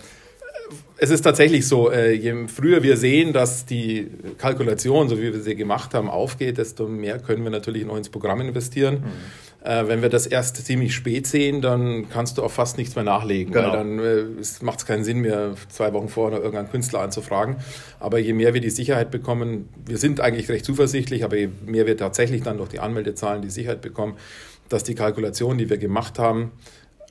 es 0.96 1.10
ist 1.10 1.22
tatsächlich 1.22 1.66
so, 1.66 1.90
äh, 1.90 2.12
je 2.12 2.46
früher 2.46 2.82
wir 2.82 2.96
sehen, 2.96 3.32
dass 3.32 3.66
die 3.66 4.08
Kalkulation, 4.38 5.08
so 5.08 5.18
wie 5.18 5.32
wir 5.32 5.40
sie 5.40 5.54
gemacht 5.54 5.92
haben, 5.92 6.08
aufgeht, 6.08 6.56
desto 6.58 6.88
mehr 6.88 7.18
können 7.18 7.42
wir 7.42 7.50
natürlich 7.50 7.84
noch 7.84 7.96
ins 7.96 8.08
Programm 8.08 8.40
investieren. 8.40 8.94
Mhm. 8.94 9.53
Äh, 9.64 9.88
wenn 9.88 10.02
wir 10.02 10.10
das 10.10 10.26
erst 10.26 10.64
ziemlich 10.66 10.94
spät 10.94 11.26
sehen, 11.26 11.62
dann 11.62 12.10
kannst 12.10 12.36
du 12.36 12.42
auch 12.42 12.50
fast 12.50 12.76
nichts 12.76 12.96
mehr 12.96 13.04
nachlegen, 13.04 13.50
genau. 13.54 13.68
weil 13.68 13.72
dann 13.72 13.98
äh, 13.98 14.24
macht 14.60 14.80
es 14.80 14.86
keinen 14.86 15.04
Sinn 15.04 15.20
mehr, 15.20 15.54
zwei 15.70 15.94
Wochen 15.94 16.10
vorher 16.10 16.36
noch 16.36 16.44
irgendeinen 16.44 16.70
Künstler 16.70 17.00
anzufragen. 17.00 17.56
Aber 17.98 18.18
je 18.18 18.34
mehr 18.34 18.52
wir 18.52 18.60
die 18.60 18.68
Sicherheit 18.68 19.10
bekommen, 19.10 19.70
wir 19.86 19.96
sind 19.96 20.20
eigentlich 20.20 20.50
recht 20.50 20.66
zuversichtlich, 20.66 21.24
aber 21.24 21.38
je 21.38 21.48
mehr 21.64 21.86
wir 21.86 21.96
tatsächlich 21.96 22.42
dann 22.42 22.58
durch 22.58 22.68
die 22.68 22.78
Anmeldezahlen 22.78 23.40
die 23.40 23.48
Sicherheit 23.48 23.80
bekommen, 23.80 24.18
dass 24.68 24.84
die 24.84 24.94
Kalkulation, 24.94 25.56
die 25.56 25.70
wir 25.70 25.78
gemacht 25.78 26.18
haben, 26.18 26.52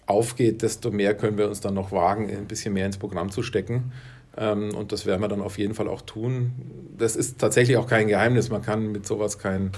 aufgeht, 0.05 0.61
desto 0.61 0.91
mehr 0.91 1.15
können 1.15 1.39
wir 1.39 1.47
uns 1.47 1.59
dann 1.59 1.73
noch 1.73 1.91
wagen, 1.91 2.29
ein 2.29 2.45
bisschen 2.45 2.75
mehr 2.75 2.85
ins 2.85 2.97
Programm 2.97 3.31
zu 3.31 3.41
stecken. 3.41 3.93
Ähm, 4.37 4.75
und 4.75 4.91
das 4.91 5.07
werden 5.07 5.21
wir 5.21 5.27
dann 5.27 5.41
auf 5.41 5.57
jeden 5.57 5.73
Fall 5.73 5.87
auch 5.87 6.01
tun. 6.01 6.51
Das 6.99 7.15
ist 7.15 7.39
tatsächlich 7.39 7.77
auch 7.77 7.87
kein 7.87 8.07
Geheimnis. 8.07 8.51
Man 8.51 8.61
kann 8.61 8.91
mit 8.91 9.07
sowas 9.07 9.39
kein 9.39 9.71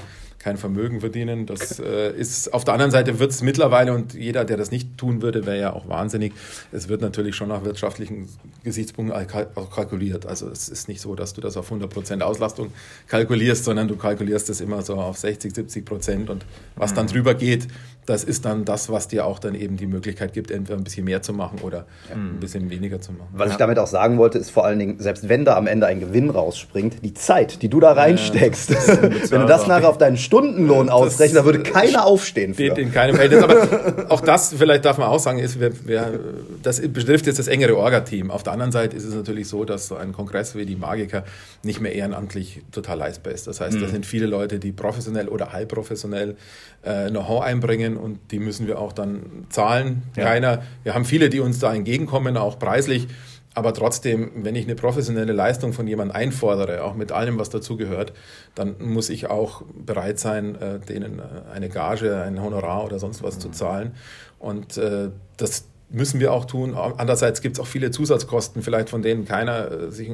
kein 0.46 0.58
Vermögen 0.58 1.00
verdienen. 1.00 1.48
Das 1.48 1.80
äh, 1.80 2.16
ist 2.16 2.54
auf 2.54 2.64
der 2.64 2.76
anderen 2.76 2.92
Seite 2.92 3.18
wird 3.18 3.32
es 3.32 3.42
mittlerweile 3.42 3.96
und 3.96 4.14
jeder, 4.14 4.46
der 4.46 4.58
das 4.58 4.70
nicht 4.70 4.96
tun 4.96 5.24
würde, 5.24 5.48
wäre 5.48 5.60
ja 5.60 5.74
auch 5.74 5.90
wahnsinnig. 5.90 6.34
Es 6.72 6.88
wird 6.88 7.02
natürlich 7.02 7.36
schon 7.36 7.50
nach 7.50 7.66
wirtschaftlichen 7.66 8.30
Gesichtspunkten 8.64 9.20
auch 9.56 9.72
kalkuliert. 9.72 10.28
Also 10.28 10.48
es 10.48 10.70
ist 10.70 10.88
nicht 10.88 11.02
so, 11.02 11.16
dass 11.16 11.34
du 11.34 11.42
das 11.42 11.58
auf 11.58 11.66
100 11.66 11.90
Prozent 11.90 12.22
Auslastung 12.22 12.72
kalkulierst, 13.08 13.64
sondern 13.64 13.88
du 13.88 13.96
kalkulierst 13.96 14.48
es 14.52 14.62
immer 14.62 14.84
so 14.84 14.94
auf 14.98 15.18
60, 15.18 15.56
70 15.56 15.84
Prozent 15.84 16.30
und 16.30 16.46
was 16.76 16.94
dann 16.94 17.08
mhm. 17.08 17.10
drüber 17.10 17.34
geht, 17.34 17.68
das 18.06 18.24
ist 18.24 18.46
dann 18.46 18.66
das, 18.66 18.90
was 18.90 19.08
dir 19.08 19.26
auch 19.26 19.40
dann 19.40 19.56
eben 19.56 19.78
die 19.78 19.88
Möglichkeit 19.88 20.34
gibt, 20.34 20.52
entweder 20.52 20.78
ein 20.78 20.84
bisschen 20.84 21.06
mehr 21.06 21.22
zu 21.22 21.34
machen 21.34 21.60
oder 21.62 21.86
ja. 22.10 22.16
ein 22.16 22.40
bisschen 22.40 22.70
weniger 22.70 23.02
zu 23.02 23.12
machen. 23.14 23.30
Was 23.34 23.48
ja. 23.48 23.52
ich 23.54 23.58
damit 23.58 23.80
auch 23.80 23.88
sagen 23.88 24.18
wollte, 24.18 24.38
ist 24.38 24.52
vor 24.52 24.66
allen 24.66 24.78
Dingen, 24.78 25.00
selbst 25.00 25.28
wenn 25.28 25.44
da 25.44 25.56
am 25.56 25.66
Ende 25.66 25.88
ein 25.88 26.00
Gewinn 26.00 26.30
rausspringt, 26.30 27.04
die 27.04 27.14
Zeit, 27.14 27.62
die 27.64 27.70
du 27.70 27.80
da 27.80 27.94
reinsteckst, 27.94 28.70
ja, 28.70 29.02
wenn 29.30 29.42
du 29.42 29.48
das 29.48 29.66
nachher 29.66 29.90
auf 29.90 29.98
deinen 29.98 30.18
Stundenlohn 30.18 30.90
ausrechnest, 30.90 31.36
da 31.36 31.46
würde 31.46 31.64
keiner 31.64 32.06
aufstehen. 32.06 32.54
Für. 32.54 32.66
Steht 32.66 32.78
in 32.78 32.92
keinem 32.92 33.16
Verhältnis. 33.16 33.44
Aber 33.44 34.06
auch 34.10 34.22
das, 34.22 34.54
vielleicht 34.54 34.86
darf 34.86 34.98
man 34.98 35.08
auch 35.08 35.20
sagen, 35.20 35.40
ist, 35.40 35.60
wer, 35.60 35.72
wer, 35.86 36.20
das 36.62 36.82
betrifft 36.82 37.26
jetzt 37.26 37.40
das 37.40 37.48
engere 37.48 37.76
Orga-Team. 37.76 38.30
Auf 38.30 38.44
der 38.44 38.54
anderen 38.54 38.72
Seite 38.72 38.96
ist 38.96 39.06
es 39.06 39.16
natürlich 39.16 39.48
so, 39.48 39.66
dass 39.66 39.88
so 39.88 39.96
ein 39.96 40.14
Kongress 40.14 40.56
wie 40.56 40.66
die 40.66 40.76
Magiker 40.76 41.24
nicht 41.64 41.82
mehr 41.82 41.94
ehrenamtlich 41.94 42.62
total 42.72 43.00
leistbar 43.00 43.34
ist. 43.34 43.48
Das 43.48 43.62
heißt, 43.62 43.78
mhm. 43.78 43.82
da 43.82 43.88
sind 43.88 44.06
viele 44.06 44.28
Leute, 44.28 44.60
die 44.60 44.72
professionell 44.72 45.28
oder 45.28 45.54
halbprofessionell 45.54 46.36
äh, 46.84 47.10
Know-how 47.10 47.42
einbringen 47.42 47.95
und 47.98 48.20
die 48.32 48.40
müssen 48.40 48.68
wir 48.68 48.80
auch 48.80 48.94
dann 48.94 49.46
zahlen. 49.50 50.04
Ja. 50.16 50.24
Keiner, 50.24 50.64
wir 50.84 50.94
haben 50.94 51.06
viele, 51.06 51.30
die 51.30 51.40
uns 51.40 51.60
da 51.60 51.74
entgegenkommen, 51.74 52.38
auch 52.38 52.60
preislich. 52.60 53.08
Aber 53.56 53.74
trotzdem, 53.74 54.32
wenn 54.44 54.54
ich 54.56 54.66
eine 54.66 54.76
professionelle 54.76 55.32
Leistung 55.32 55.72
von 55.72 55.88
jemandem 55.88 56.16
einfordere, 56.16 56.84
auch 56.84 56.94
mit 56.94 57.14
allem, 57.14 57.40
was 57.40 57.50
dazugehört, 57.50 58.12
dann 58.54 58.76
muss 58.80 59.10
ich 59.10 59.30
auch 59.30 59.64
bereit 59.74 60.20
sein, 60.20 60.56
äh, 60.56 60.80
denen 60.80 61.20
äh, 61.20 61.24
eine 61.54 61.70
Gage, 61.70 62.22
ein 62.22 62.44
Honorar 62.44 62.84
oder 62.84 63.00
sonst 63.00 63.24
was 63.24 63.38
mhm. 63.38 63.40
zu 63.40 63.50
zahlen. 63.52 63.96
Und 64.40 64.78
äh, 64.78 65.10
das 65.38 65.70
müssen 65.90 66.20
wir 66.20 66.34
auch 66.34 66.44
tun. 66.44 66.76
Andererseits 66.76 67.42
gibt 67.42 67.56
es 67.56 67.62
auch 67.62 67.68
viele 67.68 67.92
Zusatzkosten, 67.92 68.62
vielleicht 68.62 68.90
von 68.90 69.02
denen 69.02 69.24
keiner 69.24 69.90
sich 69.92 70.10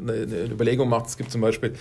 eine, 0.00 0.44
Überlegung 0.50 0.88
macht. 0.88 1.06
Es 1.06 1.16
gibt 1.16 1.30
zum 1.30 1.40
Beispiel, 1.40 1.74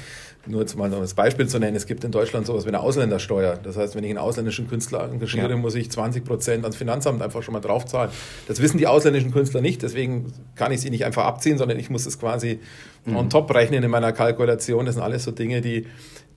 nur 0.45 0.62
jetzt 0.62 0.77
mal 0.77 0.89
das 0.89 1.13
Beispiel 1.13 1.47
zu 1.47 1.60
nennen, 1.60 1.75
es 1.75 1.86
gibt 1.86 2.03
in 2.03 2.12
Deutschland 2.12 2.45
sowas 2.45 2.65
wie 2.65 2.69
eine 2.69 2.79
Ausländersteuer. 2.79 3.58
Das 3.62 3.77
heißt, 3.77 3.95
wenn 3.95 4.03
ich 4.03 4.10
einen 4.10 4.19
ausländischen 4.19 4.67
Künstler 4.67 5.10
engagiere, 5.12 5.49
ja. 5.49 5.58
muss 5.58 5.75
ich 5.75 5.91
20 5.91 6.23
Prozent 6.23 6.63
ans 6.63 6.75
Finanzamt 6.75 7.21
einfach 7.21 7.43
schon 7.43 7.53
mal 7.53 7.60
draufzahlen. 7.60 8.12
Das 8.47 8.62
wissen 8.62 8.77
die 8.77 8.88
ausländischen 8.88 9.32
Künstler 9.32 9.62
nicht, 9.62 9.82
deswegen 9.82 10.34
kann 10.55 10.71
ich 10.71 10.82
sie 10.82 10.89
nicht 10.89 11.05
einfach 11.05 11.25
abziehen, 11.25 11.58
sondern 11.58 11.79
ich 11.79 11.89
muss 11.89 12.05
es 12.05 12.19
quasi 12.19 12.60
mhm. 13.05 13.15
on 13.15 13.29
top 13.29 13.53
rechnen 13.53 13.84
in 13.84 13.91
meiner 13.91 14.12
Kalkulation. 14.12 14.86
Das 14.86 14.95
sind 14.95 15.03
alles 15.03 15.23
so 15.23 15.32
Dinge, 15.32 15.62
die 15.62 15.86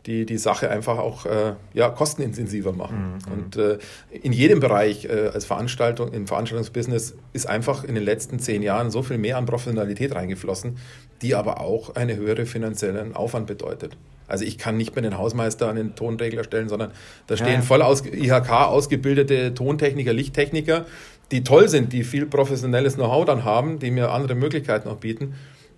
die 0.06 0.26
die 0.26 0.38
Sache 0.38 0.70
einfach 0.70 0.98
auch 0.98 1.26
äh, 1.26 1.54
ja, 1.74 1.88
kostenintensiver 1.90 2.72
machen. 2.72 3.20
Mhm. 3.26 3.32
Und 3.32 3.56
äh, 3.56 3.78
in 4.10 4.32
jedem 4.32 4.60
Bereich 4.60 5.04
äh, 5.04 5.30
als 5.32 5.44
Veranstaltung, 5.44 6.12
im 6.12 6.26
Veranstaltungsbusiness 6.26 7.14
ist 7.32 7.48
einfach 7.48 7.84
in 7.84 7.94
den 7.94 8.04
letzten 8.04 8.38
zehn 8.38 8.62
Jahren 8.62 8.90
so 8.90 9.02
viel 9.02 9.18
mehr 9.18 9.36
an 9.36 9.46
Professionalität 9.46 10.14
reingeflossen, 10.14 10.78
die 11.22 11.34
aber 11.34 11.60
auch 11.60 11.94
einen 11.94 12.16
höheren 12.16 12.46
finanziellen 12.46 13.14
Aufwand 13.14 13.46
bedeutet. 13.46 13.96
Also 14.26 14.44
ich 14.44 14.58
kann 14.58 14.76
nicht 14.76 14.94
mehr 14.94 15.02
den 15.02 15.18
Hausmeister 15.18 15.68
an 15.68 15.76
den 15.76 15.94
Tonregler 15.94 16.44
stellen, 16.44 16.68
sondern 16.68 16.90
da 17.26 17.36
stehen 17.36 17.54
ja. 17.54 17.62
voll 17.62 17.82
aus, 17.82 18.04
IHK 18.04 18.50
ausgebildete 18.50 19.54
Tontechniker, 19.54 20.12
Lichttechniker, 20.12 20.86
die 21.30 21.44
toll 21.44 21.68
sind, 21.68 21.92
die 21.92 22.04
viel 22.04 22.26
professionelles 22.26 22.94
Know-how 22.94 23.24
dann 23.24 23.44
haben, 23.44 23.78
die 23.78 23.90
mir 23.90 24.10
andere 24.10 24.34
Möglichkeiten 24.34 24.88
auch 24.88 24.96
bieten. 24.96 25.34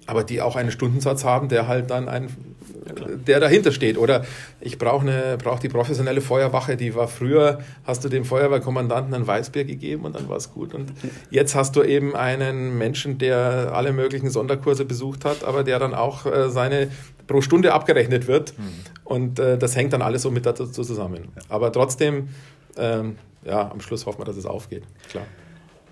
aber 0.07 0.23
die 0.23 0.41
auch 0.43 0.57
einen 0.57 0.71
Stundensatz 0.71 1.25
haben, 1.25 1.49
der 1.49 1.67
halt 1.67 1.91
dann 1.91 2.09
ein, 2.09 2.29
der 3.27 3.41
dahinter 3.41 3.73
steht. 3.73 3.99
Oder 3.99 4.25
ich 4.61 4.79
brauche 4.79 5.03
eine, 5.03 5.37
brauche 5.43 5.61
die 5.61 5.69
professionelle 5.69 6.21
Feuerwache, 6.21 6.77
die 6.77 6.95
war 6.95 7.09
früher, 7.09 7.59
hast 7.85 8.05
du 8.05 8.09
dem 8.09 8.25
Feuerwehrkommandanten 8.25 9.15
ein 9.15 9.27
Weißbier 9.27 9.65
gegeben 9.65 10.05
und 10.05 10.15
dann 10.15 10.29
war 10.29 10.37
es 10.37 10.53
gut. 10.53 10.75
Und 10.75 10.93
jetzt 11.31 11.55
hast 11.55 11.77
du 11.77 11.83
eben 11.83 12.15
einen 12.15 12.79
Menschen, 12.79 13.19
der 13.19 13.73
alle 13.75 13.93
möglichen 13.93 14.31
Sonderkurse 14.31 14.85
besucht 14.85 15.25
hat, 15.25 15.45
aber 15.45 15.65
der 15.65 15.79
dann 15.79 15.95
auch 15.95 16.27
äh, 16.27 16.51
seine 16.51 16.89
pro 17.27 17.41
Stunde 17.41 17.73
abgerechnet 17.73 18.27
wird. 18.27 18.55
Mhm. 18.59 18.63
Und 19.05 19.39
äh, 19.39 19.59
das 19.59 19.77
hängt 19.77 19.93
dann 19.93 20.03
alles 20.03 20.23
so 20.23 20.31
mit 20.31 20.47
dazu 20.47 20.67
zusammen. 20.67 21.29
Aber 21.49 21.73
trotzdem, 21.73 22.29
ähm, 22.77 23.17
ja, 23.45 23.71
am 23.71 23.81
Schluss 23.81 24.07
hoffen 24.07 24.21
wir, 24.21 24.25
dass 24.25 24.37
es 24.37 24.47
aufgeht. 24.47 24.85
Klar. 25.11 25.25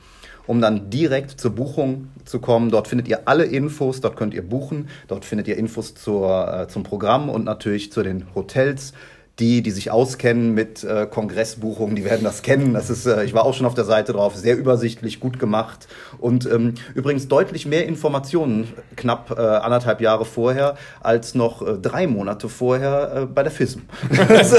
um 0.47 0.61
dann 0.61 0.91
direkt 0.91 1.31
zur 1.41 1.53
Buchung 1.53 2.09
zu 2.25 2.41
kommen. 2.41 2.71
Dort 2.71 2.89
findet 2.89 3.09
ihr 3.09 3.29
alle 3.29 3.45
Infos, 3.45 4.01
dort 4.01 4.17
könnt 4.17 4.35
ihr 4.35 4.47
buchen, 4.47 4.89
dort 5.09 5.25
findet 5.25 5.49
ihr 5.49 5.57
Infos 5.57 5.95
zur, 5.95 6.63
äh, 6.63 6.69
zum 6.69 6.83
Programm 6.83 7.29
und 7.29 7.45
natürlich 7.45 7.93
zu 7.93 8.03
den 8.03 8.27
Hotels 8.35 8.93
die, 9.39 9.63
die 9.63 9.71
sich 9.71 9.91
auskennen 9.91 10.53
mit 10.53 10.85
äh, 10.85 11.07
Kongressbuchungen, 11.07 11.97
die 11.97 12.05
werden 12.05 12.23
das 12.23 12.43
kennen. 12.43 12.75
Das 12.75 12.91
ist, 12.91 13.07
äh, 13.07 13.25
ich 13.25 13.33
war 13.33 13.45
auch 13.45 13.55
schon 13.55 13.65
auf 13.67 13.75
der 13.75 13.85
Seite 13.85 14.13
drauf, 14.13 14.37
sehr 14.37 14.59
übersichtlich, 14.59 15.21
gut 15.21 15.39
gemacht 15.39 15.89
und 16.19 16.45
ähm, 16.47 16.75
übrigens 16.95 17.29
deutlich 17.29 17.65
mehr 17.65 17.87
Informationen, 17.87 18.69
knapp 18.95 19.31
äh, 19.31 19.41
anderthalb 19.41 20.03
Jahre 20.03 20.27
vorher, 20.27 20.77
als 21.01 21.35
noch 21.35 21.67
äh, 21.67 21.79
drei 21.79 22.07
Monate 22.07 22.51
vorher 22.51 23.23
äh, 23.23 23.27
bei 23.27 23.43
der 23.43 23.53
FISM. 23.53 23.81
das, 24.29 24.51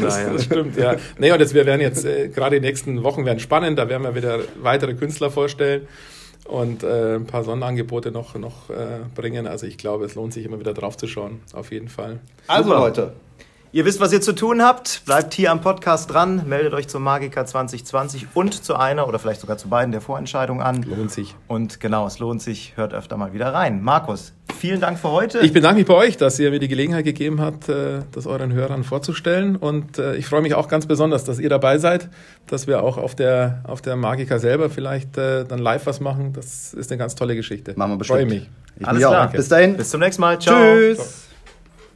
das 0.00 0.44
stimmt, 0.44 0.76
ja. 0.76 0.96
Nee, 1.18 1.32
und 1.32 1.40
jetzt, 1.40 1.54
wir 1.54 1.64
werden 1.64 1.80
jetzt, 1.80 2.04
äh, 2.04 2.28
gerade 2.28 2.60
die 2.60 2.66
nächsten 2.66 3.02
Wochen 3.04 3.24
werden 3.24 3.40
spannend, 3.40 3.78
da 3.78 3.88
werden 3.88 4.02
wir 4.02 4.14
wieder 4.14 4.40
weitere 4.60 4.92
Künstler 4.94 5.30
vorstellen 5.30 5.88
und 6.48 6.82
äh, 6.82 7.16
ein 7.16 7.26
paar 7.26 7.44
Sonderangebote 7.44 8.10
noch, 8.10 8.34
noch 8.34 8.70
äh, 8.70 9.00
bringen. 9.14 9.46
Also 9.46 9.66
ich 9.66 9.78
glaube, 9.78 10.06
es 10.06 10.14
lohnt 10.14 10.32
sich 10.32 10.44
immer 10.44 10.58
wieder 10.58 10.74
drauf 10.74 10.96
zu 10.96 11.06
schauen, 11.06 11.40
auf 11.52 11.70
jeden 11.70 11.88
Fall. 11.88 12.20
Also 12.46 12.70
Super. 12.70 12.80
Leute, 12.80 13.12
Ihr 13.70 13.84
wisst, 13.84 14.00
was 14.00 14.14
ihr 14.14 14.22
zu 14.22 14.32
tun 14.32 14.62
habt. 14.62 15.02
Bleibt 15.04 15.34
hier 15.34 15.50
am 15.50 15.60
Podcast 15.60 16.10
dran. 16.10 16.48
Meldet 16.48 16.72
euch 16.72 16.88
zum 16.88 17.02
Magica 17.02 17.44
2020 17.44 18.28
und 18.32 18.64
zu 18.64 18.76
einer 18.76 19.06
oder 19.06 19.18
vielleicht 19.18 19.42
sogar 19.42 19.58
zu 19.58 19.68
beiden 19.68 19.92
der 19.92 20.00
Vorentscheidungen 20.00 20.62
an. 20.62 20.82
Lohnt 20.84 21.10
sich. 21.10 21.34
Und 21.48 21.78
genau, 21.78 22.06
es 22.06 22.18
lohnt 22.18 22.40
sich. 22.40 22.72
Hört 22.76 22.94
öfter 22.94 23.18
mal 23.18 23.34
wieder 23.34 23.52
rein. 23.52 23.82
Markus, 23.82 24.32
vielen 24.58 24.80
Dank 24.80 24.98
für 24.98 25.10
heute. 25.10 25.40
Ich 25.40 25.52
bedanke 25.52 25.80
mich 25.80 25.86
bei 25.86 25.92
euch, 25.92 26.16
dass 26.16 26.38
ihr 26.38 26.50
mir 26.50 26.60
die 26.60 26.68
Gelegenheit 26.68 27.04
gegeben 27.04 27.42
habt, 27.42 27.68
äh, 27.68 28.00
das 28.10 28.26
euren 28.26 28.54
Hörern 28.54 28.84
vorzustellen. 28.84 29.56
Und 29.56 29.98
äh, 29.98 30.16
ich 30.16 30.24
freue 30.24 30.40
mich 30.40 30.54
auch 30.54 30.68
ganz 30.68 30.86
besonders, 30.86 31.24
dass 31.24 31.38
ihr 31.38 31.50
dabei 31.50 31.76
seid, 31.76 32.08
dass 32.46 32.68
wir 32.68 32.82
auch 32.82 32.96
auf 32.96 33.14
der, 33.14 33.62
auf 33.64 33.82
der 33.82 33.96
Magica 33.96 34.38
selber 34.38 34.70
vielleicht 34.70 35.18
äh, 35.18 35.44
dann 35.44 35.58
live 35.58 35.84
was 35.84 36.00
machen. 36.00 36.32
Das 36.32 36.72
ist 36.72 36.90
eine 36.90 36.98
ganz 36.98 37.16
tolle 37.16 37.36
Geschichte. 37.36 37.74
Machen 37.76 37.92
wir 37.92 37.98
bestimmt. 37.98 38.20
Freue 38.20 38.26
mich. 38.26 38.50
Ich 38.80 38.88
Alles 38.88 39.02
klar. 39.02 39.30
Bis 39.30 39.48
dahin. 39.48 39.76
Bis 39.76 39.90
zum 39.90 40.00
nächsten 40.00 40.22
Mal. 40.22 40.38
Ciao. 40.38 40.56
Tschüss. 40.56 40.96
Ciao. 40.96 41.27